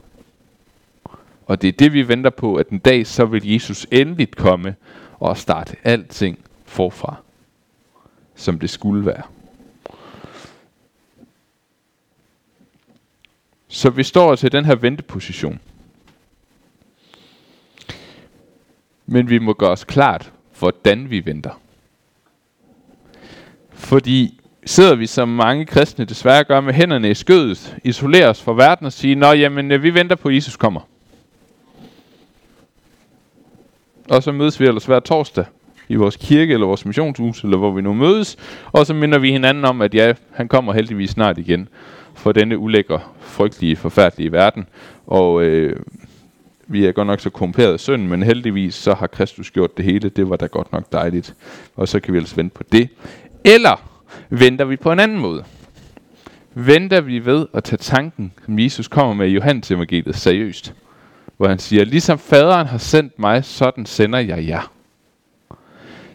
Og 1.51 1.63
det 1.63 1.69
er 1.69 1.73
det, 1.73 1.93
vi 1.93 2.09
venter 2.09 2.31
på, 2.31 2.55
at 2.55 2.69
en 2.69 2.79
dag 2.79 3.07
så 3.07 3.25
vil 3.25 3.53
Jesus 3.53 3.87
endeligt 3.91 4.37
komme 4.37 4.75
og 5.19 5.37
starte 5.37 5.77
alting 5.85 6.39
forfra, 6.65 7.17
som 8.35 8.59
det 8.59 8.71
skulle 8.71 9.07
være. 9.07 9.23
Så 13.69 13.91
vi 13.91 14.03
står 14.03 14.31
altså 14.31 14.43
til 14.43 14.53
den 14.53 14.65
her 14.65 14.75
venteposition. 14.75 15.61
Men 19.07 19.31
vi 19.31 19.39
må 19.39 19.53
gøre 19.53 19.71
os 19.71 19.85
klart, 19.85 20.33
hvordan 20.59 21.11
vi 21.11 21.27
venter. 21.27 21.61
Fordi 23.71 24.41
sidder 24.65 24.95
vi 24.95 25.07
som 25.07 25.29
mange 25.29 25.67
kristne 25.67 26.05
desværre 26.05 26.45
gør 26.45 26.61
med 26.61 26.75
hænderne 26.75 27.11
i 27.11 27.15
skødet, 27.15 27.77
isolerer 27.85 28.29
os 28.29 28.43
fra 28.43 28.53
verden 28.53 28.87
og 28.87 28.93
siger, 28.93 29.17
Nå 29.17 29.33
jamen, 29.33 29.83
vi 29.83 29.95
venter 29.95 30.17
på, 30.17 30.29
at 30.29 30.35
Jesus 30.35 30.57
kommer. 30.57 30.89
Og 34.11 34.23
så 34.23 34.33
mødes 34.33 34.61
vi 34.61 34.66
ellers 34.66 34.87
hver 34.87 35.01
torsdag 35.01 35.44
i 35.88 35.94
vores 35.94 36.16
kirke 36.16 36.55
eller 36.55 36.66
vores 36.66 36.87
missionshus, 36.87 37.42
eller 37.44 37.57
hvor 37.57 37.70
vi 37.70 37.83
nu 37.83 37.92
mødes. 37.92 38.37
Og 38.73 38.87
så 38.87 38.94
minder 38.94 39.18
vi 39.18 39.33
hinanden 39.33 39.64
om, 39.64 39.83
at 39.83 39.94
ja, 39.94 40.12
han 40.33 40.49
kommer 40.49 40.73
heldigvis 40.73 41.11
snart 41.11 41.38
igen 41.38 41.68
for 42.14 42.33
denne 42.33 42.59
ulækre, 42.59 43.01
frygtelige, 43.20 43.77
forfærdelige 43.77 44.33
verden. 44.33 44.66
Og 45.07 45.42
øh, 45.42 45.77
vi 46.66 46.87
er 46.87 46.92
godt 46.92 47.07
nok 47.07 47.20
så 47.20 47.31
komperet 47.31 47.73
af 47.73 47.81
synd, 47.81 48.03
men 48.03 48.23
heldigvis 48.23 48.75
så 48.75 48.94
har 48.94 49.07
Kristus 49.07 49.51
gjort 49.51 49.77
det 49.77 49.85
hele. 49.85 50.09
Det 50.09 50.31
var 50.31 50.37
da 50.37 50.46
godt 50.46 50.73
nok 50.73 50.92
dejligt. 50.92 51.35
Og 51.77 51.88
så 51.88 52.01
kan 52.01 52.12
vi 52.12 52.18
ellers 52.18 52.37
vente 52.37 52.55
på 52.55 52.62
det. 52.73 52.88
Eller 53.44 53.90
venter 54.31 54.64
vi 54.64 54.77
på 54.77 54.92
en 54.92 55.01
anden 55.01 55.18
måde? 55.18 55.44
Venter 56.55 57.01
vi 57.01 57.25
ved 57.25 57.46
at 57.55 57.64
tage 57.64 57.79
tanken, 57.79 58.33
som 58.44 58.59
Jesus 58.59 58.88
kommer 58.88 59.14
med 59.14 59.29
i 59.29 59.33
Johannes 59.33 59.70
evangeliet, 59.70 60.16
seriøst? 60.16 60.75
Hvor 61.40 61.48
han 61.48 61.59
siger, 61.59 61.85
ligesom 61.85 62.18
faderen 62.18 62.66
har 62.66 62.79
sendt 62.79 63.18
mig, 63.18 63.44
sådan 63.44 63.87
sender 63.87 64.18
jeg 64.18 64.48
jer. 64.48 64.72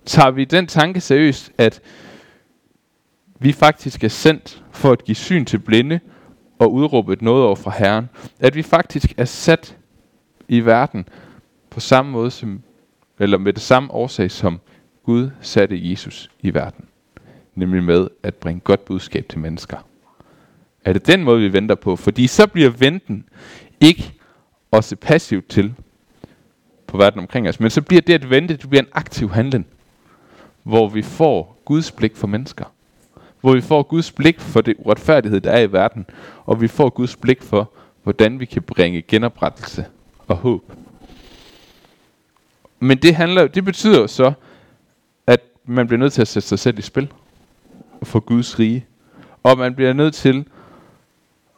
Tager 0.05 0.31
vi 0.31 0.45
den 0.45 0.67
tanke 0.67 1.01
seriøst, 1.01 1.51
at 1.57 1.81
vi 3.39 3.51
faktisk 3.51 4.03
er 4.03 4.07
sendt 4.07 4.63
for 4.71 4.91
at 4.91 5.03
give 5.03 5.15
syn 5.15 5.45
til 5.45 5.59
blinde 5.59 5.99
og 6.59 6.73
udråbe 6.73 7.13
et 7.13 7.21
noget 7.21 7.43
over 7.43 7.55
fra 7.55 7.73
Herren. 7.77 8.09
At 8.39 8.55
vi 8.55 8.61
faktisk 8.61 9.13
er 9.17 9.25
sat 9.25 9.77
i 10.47 10.59
verden 10.59 11.07
på 11.69 11.79
samme 11.79 12.11
måde 12.11 12.31
som, 12.31 12.61
eller 13.19 13.38
med 13.38 13.53
det 13.53 13.63
samme 13.63 13.91
årsag 13.91 14.31
som 14.31 14.59
Gud 15.03 15.29
satte 15.41 15.89
Jesus 15.89 16.31
i 16.41 16.53
verden. 16.53 16.85
Nemlig 17.55 17.83
med 17.83 18.07
at 18.23 18.35
bringe 18.35 18.59
godt 18.59 18.85
budskab 18.85 19.25
til 19.29 19.39
mennesker. 19.39 19.77
Er 20.83 20.93
det 20.93 21.07
den 21.07 21.23
måde, 21.23 21.41
vi 21.41 21.53
venter 21.53 21.75
på? 21.75 21.95
Fordi 21.95 22.27
så 22.27 22.47
bliver 22.47 22.69
venten 22.69 23.25
ikke 23.81 24.14
at 24.77 24.83
se 24.83 24.95
passivt 24.95 25.47
til 25.47 25.73
på 26.88 26.97
verden 26.97 27.19
omkring 27.19 27.49
os, 27.49 27.59
men 27.59 27.69
så 27.69 27.81
bliver 27.81 28.01
det 28.01 28.13
at 28.13 28.29
vente, 28.29 28.57
det 28.57 28.69
bliver 28.69 28.81
en 28.81 28.89
aktiv 28.91 29.31
handling, 29.31 29.67
hvor 30.63 30.89
vi 30.89 31.01
får 31.01 31.61
Guds 31.65 31.91
blik 31.91 32.15
for 32.15 32.27
mennesker. 32.27 32.65
Hvor 33.41 33.53
vi 33.53 33.61
får 33.61 33.83
Guds 33.83 34.11
blik 34.11 34.39
for 34.39 34.61
det 34.61 34.75
uretfærdighed, 34.77 35.41
der 35.41 35.51
er 35.51 35.61
i 35.61 35.71
verden, 35.71 36.05
og 36.45 36.61
vi 36.61 36.67
får 36.67 36.89
Guds 36.89 37.15
blik 37.15 37.41
for, 37.41 37.71
hvordan 38.03 38.39
vi 38.39 38.45
kan 38.45 38.61
bringe 38.61 39.01
genoprettelse 39.01 39.85
og 40.27 40.35
håb. 40.35 40.71
Men 42.79 42.97
det, 42.97 43.15
handler, 43.15 43.47
det 43.47 43.65
betyder 43.65 43.99
jo 43.99 44.07
så, 44.07 44.33
at 45.27 45.41
man 45.65 45.88
bliver 45.88 45.99
nødt 45.99 46.13
til 46.13 46.21
at 46.21 46.27
sætte 46.27 46.47
sig 46.47 46.59
selv 46.59 46.79
i 46.79 46.81
spil 46.81 47.11
for 48.03 48.19
Guds 48.19 48.59
rige. 48.59 48.85
Og 49.43 49.57
man 49.57 49.75
bliver 49.75 49.93
nødt 49.93 50.13
til 50.13 50.45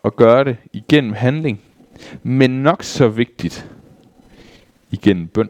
at 0.06 0.16
gøre 0.16 0.44
det 0.44 0.58
igennem 0.74 1.14
handling. 1.14 1.62
Men 2.24 2.64
nok 2.64 2.84
så 2.84 3.08
vigtigt, 3.08 3.70
igennem 4.92 5.28
bøn. 5.28 5.50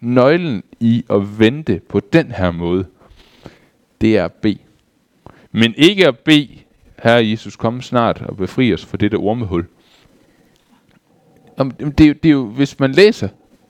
Nøglen 0.00 0.62
i 0.80 1.04
at 1.10 1.38
vente 1.38 1.80
på 1.88 2.00
den 2.00 2.30
her 2.32 2.50
måde, 2.50 2.86
det 4.00 4.18
er 4.18 4.24
at 4.24 4.32
bede. 4.32 4.58
Men 5.52 5.74
ikke 5.76 6.08
at 6.08 6.18
bede, 6.18 6.58
Herre 7.02 7.28
Jesus, 7.28 7.56
kom 7.56 7.82
snart 7.82 8.22
og 8.22 8.36
befri 8.36 8.74
os 8.74 8.84
fra 8.84 8.96
dette 8.96 9.14
ormehul. 9.14 9.66
Det 11.58 12.00
er, 12.00 12.14
det 12.14 12.24
er 12.24 12.30
jo, 12.30 12.46
hvis 12.46 12.78
man 12.78 12.92
læser, 12.92 13.28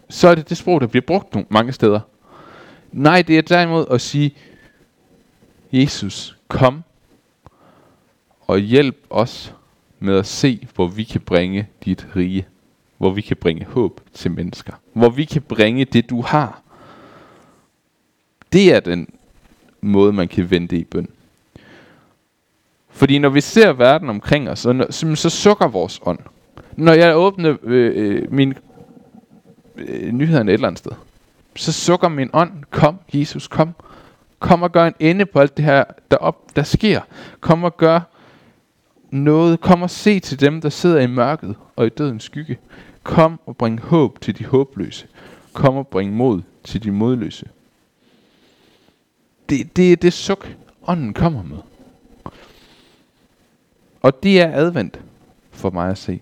så 0.09 0.29
er 0.29 0.35
det 0.35 0.49
det 0.49 0.57
sprog, 0.57 0.81
der 0.81 0.87
bliver 0.87 1.07
brugt 1.07 1.51
mange 1.51 1.73
steder. 1.73 2.01
Nej, 2.93 3.23
det 3.23 3.39
er 3.39 3.43
derimod 3.43 3.87
at 3.91 4.01
sige, 4.01 4.35
Jesus, 5.73 6.37
kom 6.49 6.83
og 8.41 8.59
hjælp 8.59 9.07
os 9.11 9.55
med 10.01 10.19
at 10.19 10.27
se, 10.27 10.69
hvor 10.75 10.87
vi 10.87 11.05
kan 11.05 11.21
bringe 11.21 11.69
dit 11.85 12.07
rige. 12.17 12.47
Hvor 12.99 13.11
vi 13.11 13.21
kan 13.21 13.37
bringe 13.37 13.65
håb 13.65 14.01
til 14.15 14.31
mennesker. 14.31 14.73
Hvor 14.93 15.11
vi 15.11 15.25
kan 15.25 15.43
bringe 15.43 15.85
det, 15.85 16.11
du 16.11 16.23
har. 16.23 16.63
Det 18.53 18.75
er 18.75 18.81
den 18.81 19.09
måde, 19.81 20.13
man 20.13 20.29
kan 20.29 20.51
vente 20.51 20.77
i 20.77 20.85
bøn. 20.85 21.09
Fordi 22.91 23.19
når 23.19 23.29
vi 23.29 23.41
ser 23.41 23.73
verden 23.73 24.09
omkring 24.09 24.51
os, 24.51 24.59
så, 24.59 24.87
så, 25.15 25.31
sukker 25.31 25.69
vores 25.69 26.01
ånd. 26.03 26.19
Når 26.77 26.93
jeg 26.93 27.17
åbner 27.17 27.57
øh, 27.63 27.93
øh, 27.97 28.33
min 28.33 28.55
øh, 29.77 30.13
nyhederne 30.13 30.51
et 30.51 30.55
eller 30.55 30.69
andet 30.69 30.79
sted, 30.79 30.93
så 31.57 31.73
sukker 31.73 32.09
min 32.09 32.31
ånd, 32.33 32.53
kom 32.71 32.99
Jesus, 33.13 33.49
kom. 33.49 33.75
Kom 34.39 34.63
og 34.63 34.73
gør 34.73 34.87
en 34.87 34.95
ende 34.99 35.27
på 35.27 35.41
alt 35.41 35.57
det 35.57 35.65
her, 35.65 35.85
der, 36.11 36.17
op, 36.17 36.57
der 36.57 36.63
sker. 36.63 37.01
Kom 37.41 37.65
og 37.65 37.77
gør 37.77 38.01
noget. 39.11 39.61
Kom 39.61 39.83
og 39.83 39.91
se 39.91 40.21
til 40.21 40.41
dem, 40.41 40.61
der 40.61 40.69
sidder 40.69 41.01
i 41.01 41.07
mørket 41.07 41.57
og 41.77 41.87
i 41.87 41.89
dødens 41.89 42.25
skygge. 42.25 42.59
Kom 43.03 43.41
og 43.47 43.57
bring 43.57 43.81
håb 43.81 44.21
til 44.21 44.39
de 44.39 44.45
håbløse. 44.45 45.07
Kom 45.53 45.77
og 45.77 45.89
bring 45.89 46.13
mod 46.13 46.43
til 46.65 46.83
de 46.83 46.91
modløse. 46.91 47.49
Det, 49.49 49.77
det 49.77 49.93
er 49.93 49.97
det 49.97 50.13
suk, 50.13 50.57
ånden 50.87 51.15
kommer 51.15 51.43
med. 51.43 51.59
Og 54.03 54.23
det 54.23 54.41
er 54.41 54.53
advent 54.55 55.01
for 55.51 55.71
mig 55.71 55.91
at 55.91 55.99
se. 55.99 56.21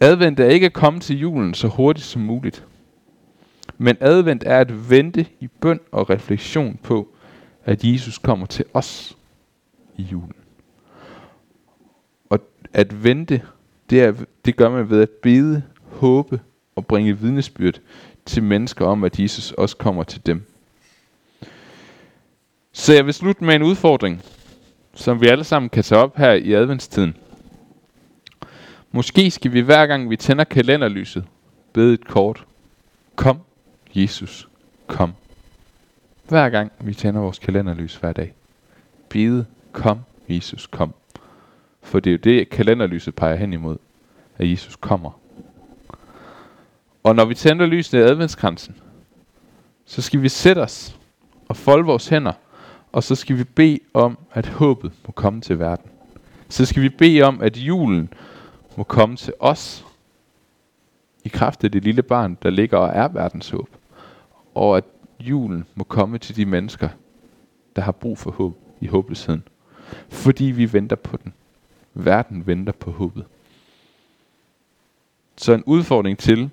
Advent 0.00 0.40
er 0.40 0.48
ikke 0.48 0.66
at 0.66 0.72
komme 0.72 1.00
til 1.00 1.18
julen 1.18 1.54
så 1.54 1.68
hurtigt 1.68 2.06
som 2.06 2.22
muligt. 2.22 2.64
Men 3.78 3.96
advent 4.00 4.42
er 4.46 4.58
at 4.58 4.90
vente 4.90 5.26
i 5.40 5.46
bøn 5.46 5.80
og 5.92 6.10
refleksion 6.10 6.78
på, 6.82 7.08
at 7.64 7.84
Jesus 7.84 8.18
kommer 8.18 8.46
til 8.46 8.64
os 8.74 9.16
i 9.96 10.02
julen. 10.02 10.39
At 12.72 13.04
vente, 13.04 13.42
det, 13.90 14.02
er, 14.02 14.14
det 14.44 14.56
gør 14.56 14.68
man 14.68 14.90
ved 14.90 15.02
at 15.02 15.10
bede, 15.10 15.62
håbe 15.84 16.40
og 16.76 16.86
bringe 16.86 17.18
vidnesbyrd 17.18 17.80
til 18.26 18.42
mennesker 18.42 18.86
om, 18.86 19.04
at 19.04 19.20
Jesus 19.20 19.52
også 19.52 19.76
kommer 19.76 20.02
til 20.02 20.26
dem. 20.26 20.42
Så 22.72 22.92
jeg 22.92 23.06
vil 23.06 23.14
slutte 23.14 23.44
med 23.44 23.54
en 23.54 23.62
udfordring, 23.62 24.22
som 24.94 25.20
vi 25.20 25.26
alle 25.26 25.44
sammen 25.44 25.68
kan 25.68 25.82
tage 25.82 26.00
op 26.00 26.16
her 26.16 26.32
i 26.32 26.52
adventstiden. 26.52 27.16
Måske 28.92 29.30
skal 29.30 29.52
vi 29.52 29.60
hver 29.60 29.86
gang 29.86 30.10
vi 30.10 30.16
tænder 30.16 30.44
kalenderlyset, 30.44 31.24
bede 31.72 31.94
et 31.94 32.04
kort. 32.04 32.44
Kom, 33.16 33.38
Jesus, 33.94 34.48
kom. 34.86 35.12
Hver 36.28 36.48
gang 36.48 36.72
vi 36.80 36.94
tænder 36.94 37.20
vores 37.20 37.38
kalenderlys 37.38 37.96
hver 37.96 38.12
dag. 38.12 38.34
Bede, 39.08 39.46
kom, 39.72 40.00
Jesus, 40.28 40.66
kom. 40.66 40.94
For 41.90 42.00
det 42.00 42.10
er 42.10 42.14
jo 42.14 42.18
det, 42.18 42.50
kalenderlyset 42.50 43.14
peger 43.14 43.36
hen 43.36 43.52
imod, 43.52 43.76
at 44.38 44.50
Jesus 44.50 44.76
kommer. 44.76 45.20
Og 47.02 47.16
når 47.16 47.24
vi 47.24 47.34
tænder 47.34 47.66
lyset 47.66 47.98
i 47.98 48.02
adventskransen, 48.02 48.76
så 49.84 50.02
skal 50.02 50.22
vi 50.22 50.28
sætte 50.28 50.60
os 50.60 50.98
og 51.48 51.56
folde 51.56 51.84
vores 51.84 52.08
hænder, 52.08 52.32
og 52.92 53.02
så 53.02 53.14
skal 53.14 53.38
vi 53.38 53.44
bede 53.44 53.78
om, 53.94 54.18
at 54.32 54.46
håbet 54.46 54.92
må 55.06 55.12
komme 55.12 55.40
til 55.40 55.58
verden. 55.58 55.90
Så 56.48 56.66
skal 56.66 56.82
vi 56.82 56.88
bede 56.88 57.22
om, 57.22 57.42
at 57.42 57.56
julen 57.56 58.12
må 58.76 58.84
komme 58.84 59.16
til 59.16 59.32
os 59.40 59.86
i 61.24 61.28
kraft 61.28 61.64
af 61.64 61.72
det 61.72 61.84
lille 61.84 62.02
barn, 62.02 62.38
der 62.42 62.50
ligger 62.50 62.78
og 62.78 62.88
er 62.94 63.08
verdens 63.08 63.50
håb. 63.50 63.68
Og 64.54 64.76
at 64.76 64.84
julen 65.20 65.64
må 65.74 65.84
komme 65.84 66.18
til 66.18 66.36
de 66.36 66.46
mennesker, 66.46 66.88
der 67.76 67.82
har 67.82 67.92
brug 67.92 68.18
for 68.18 68.30
håb 68.30 68.58
i 68.80 68.86
håbløsheden. 68.86 69.42
Fordi 70.08 70.44
vi 70.44 70.72
venter 70.72 70.96
på 70.96 71.16
den. 71.16 71.32
Verden 71.94 72.46
venter 72.46 72.72
på 72.72 72.90
håbet. 72.90 73.24
Så 75.36 75.52
en 75.52 75.64
udfordring 75.66 76.18
til, 76.18 76.50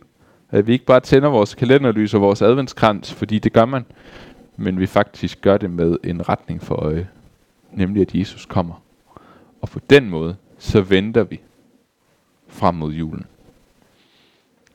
at 0.49 0.67
vi 0.67 0.73
ikke 0.73 0.85
bare 0.85 0.99
tænder 0.99 1.29
vores 1.29 1.55
kalenderlys 1.55 2.13
og 2.13 2.21
vores 2.21 2.41
adventskrans, 2.41 3.13
fordi 3.13 3.39
det 3.39 3.53
gør 3.53 3.65
man, 3.65 3.85
men 4.57 4.79
vi 4.79 4.85
faktisk 4.85 5.41
gør 5.41 5.57
det 5.57 5.71
med 5.71 5.97
en 6.03 6.29
retning 6.29 6.61
for 6.61 6.75
øje, 6.75 7.09
nemlig 7.71 8.01
at 8.01 8.15
Jesus 8.15 8.45
kommer. 8.45 8.83
Og 9.61 9.69
på 9.69 9.79
den 9.89 10.09
måde, 10.09 10.35
så 10.57 10.81
venter 10.81 11.23
vi 11.23 11.39
frem 12.47 12.75
mod 12.75 12.93
julen. 12.93 13.25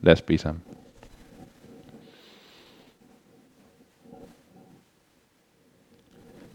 Lad 0.01 0.13
os 0.13 0.23
bede 0.23 0.39
sammen. 0.39 0.63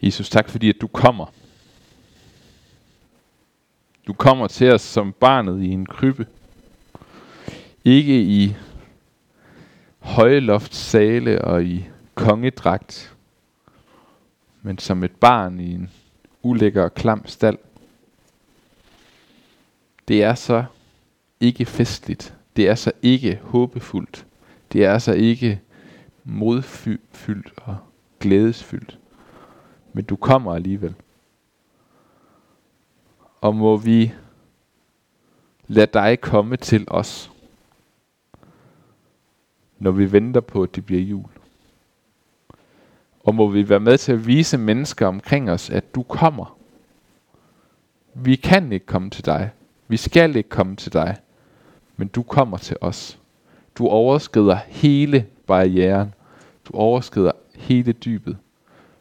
Jesus, 0.01 0.29
tak 0.29 0.49
fordi 0.49 0.69
at 0.69 0.81
du 0.81 0.87
kommer. 0.87 1.25
Du 4.07 4.13
kommer 4.13 4.47
til 4.47 4.73
os 4.73 4.81
som 4.81 5.13
barnet 5.13 5.63
i 5.63 5.67
en 5.67 5.85
krybbe. 5.85 6.27
Ikke 7.85 8.21
i 8.21 8.55
højloftsale 9.99 11.41
og 11.41 11.63
i 11.63 11.87
kongedragt, 12.15 13.15
men 14.61 14.77
som 14.77 15.03
et 15.03 15.11
barn 15.11 15.59
i 15.59 15.73
en 15.73 15.91
ulækker 16.43 16.83
og 16.83 16.93
klam 16.93 17.27
stald. 17.27 17.57
Det 20.07 20.23
er 20.23 20.35
så 20.35 20.65
ikke 21.39 21.65
festligt. 21.65 22.33
Det 22.55 22.69
er 22.69 22.75
så 22.75 22.91
ikke 23.01 23.39
håbefuldt. 23.43 24.25
Det 24.73 24.85
er 24.85 24.97
så 24.97 25.13
ikke 25.13 25.61
modfyldt 26.23 27.53
og 27.57 27.77
glædesfyldt. 28.19 28.99
Men 29.93 30.05
du 30.05 30.15
kommer 30.15 30.55
alligevel. 30.55 30.95
Og 33.41 33.55
må 33.55 33.77
vi 33.77 34.13
lade 35.67 35.91
dig 35.93 36.21
komme 36.21 36.57
til 36.57 36.85
os. 36.87 37.31
når 39.79 39.91
vi 39.91 40.11
venter 40.11 40.41
på, 40.41 40.63
at 40.63 40.75
det 40.75 40.85
bliver 40.85 41.01
jul. 41.01 41.29
Og 43.19 43.35
må 43.35 43.47
vi 43.47 43.69
være 43.69 43.79
med 43.79 43.97
til 43.97 44.11
at 44.11 44.27
vise 44.27 44.57
mennesker 44.57 45.07
omkring 45.07 45.51
os, 45.51 45.69
at 45.69 45.95
du 45.95 46.03
kommer. 46.03 46.57
Vi 48.13 48.35
kan 48.35 48.71
ikke 48.71 48.85
komme 48.85 49.09
til 49.09 49.25
dig. 49.25 49.51
Vi 49.87 49.97
skal 49.97 50.35
ikke 50.35 50.49
komme 50.49 50.75
til 50.75 50.93
dig. 50.93 51.17
Men 51.97 52.07
du 52.07 52.23
kommer 52.23 52.57
til 52.57 52.77
os. 52.81 53.19
Du 53.77 53.87
overskrider 53.87 54.55
hele 54.67 55.27
barrieren. 55.47 56.13
Du 56.65 56.73
overskrider 56.73 57.31
hele 57.55 57.91
dybet 57.91 58.37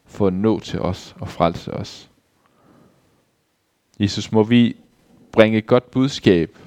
for 0.05 0.27
at 0.27 0.33
nå 0.33 0.59
til 0.59 0.79
os 0.79 1.15
og 1.19 1.27
frelse 1.27 1.73
os. 1.73 2.09
Jesus, 3.99 4.31
må 4.31 4.43
vi 4.43 4.77
bringe 5.31 5.57
et 5.57 5.67
godt 5.67 5.91
budskab 5.91 6.57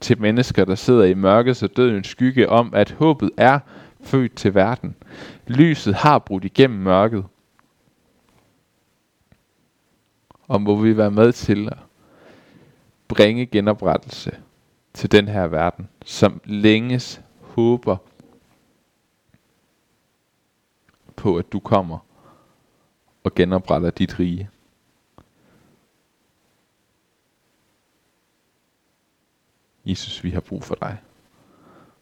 til 0.00 0.20
mennesker, 0.20 0.64
der 0.64 0.74
sidder 0.74 1.04
i 1.04 1.14
mørkets 1.14 1.62
og 1.62 1.76
dødens 1.76 2.06
skygge 2.06 2.48
om, 2.48 2.74
at 2.74 2.90
håbet 2.90 3.30
er 3.36 3.58
født 4.00 4.36
til 4.36 4.54
verden. 4.54 4.96
Lyset 5.46 5.94
har 5.94 6.18
brudt 6.18 6.44
igennem 6.44 6.78
mørket. 6.78 7.24
Og 10.48 10.62
må 10.62 10.76
vi 10.76 10.96
være 10.96 11.10
med 11.10 11.32
til 11.32 11.68
at 11.68 11.78
bringe 13.08 13.46
genoprettelse 13.46 14.36
til 14.94 15.12
den 15.12 15.28
her 15.28 15.46
verden, 15.46 15.88
som 16.04 16.40
længes 16.44 17.20
håber 17.40 17.96
på, 21.16 21.36
at 21.36 21.52
du 21.52 21.60
kommer 21.60 21.98
og 23.24 23.34
genopretter 23.34 23.90
dit 23.90 24.18
rige. 24.18 24.50
Jesus, 29.86 30.24
vi 30.24 30.30
har 30.30 30.40
brug 30.40 30.64
for 30.64 30.74
dig. 30.74 30.98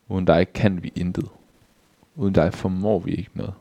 Uden 0.08 0.24
dig 0.24 0.52
kan 0.52 0.82
vi 0.82 0.92
intet. 0.94 1.28
Uden 2.14 2.34
dig 2.34 2.54
formår 2.54 2.98
vi 2.98 3.14
ikke 3.14 3.30
noget. 3.34 3.54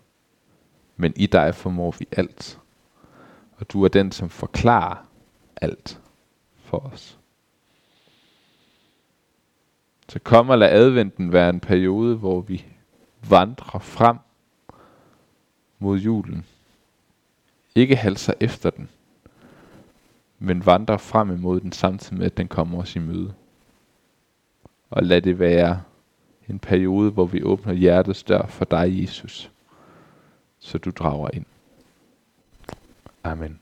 Men 0.98 1.14
i 1.16 1.26
dig 1.26 1.56
formår 1.56 1.96
vi 2.00 2.08
alt. 2.12 2.60
Og 3.58 3.72
du 3.74 3.84
er 3.84 3.88
den, 3.88 4.12
som 4.12 4.30
forklarer 4.30 5.06
alt 5.62 6.02
for 6.56 6.78
os. 6.78 7.20
Så 10.10 10.20
kom 10.20 10.50
og 10.50 10.58
lad 10.58 10.70
adventen 10.70 11.32
være 11.32 11.50
en 11.50 11.60
periode, 11.60 12.16
hvor 12.16 12.42
vi 12.42 12.66
vandrer 13.30 13.80
frem 13.80 14.18
mod 15.80 15.98
julen. 15.98 16.46
Ikke 17.76 17.96
halser 17.96 18.34
efter 18.40 18.70
den, 18.70 18.90
men 20.40 20.66
vandrer 20.66 20.98
frem 20.98 21.32
imod 21.32 21.60
den 21.60 21.72
samtidig 21.72 22.18
med, 22.18 22.26
at 22.26 22.38
den 22.38 22.48
kommer 22.48 22.82
os 22.82 22.96
i 22.96 23.00
møde. 23.00 23.34
Og 24.94 25.04
lad 25.04 25.22
det 25.22 25.40
være 25.40 25.82
en 26.50 26.60
periode, 26.60 27.12
hvor 27.12 27.26
vi 27.26 27.44
åbner 27.44 27.74
hjertets 27.74 28.24
dør 28.24 28.46
for 28.46 28.66
dig, 28.66 29.02
Jesus, 29.02 29.52
så 30.60 30.78
du 30.78 30.92
drager 30.92 31.30
ind. 31.34 31.46
Amen. 33.24 33.60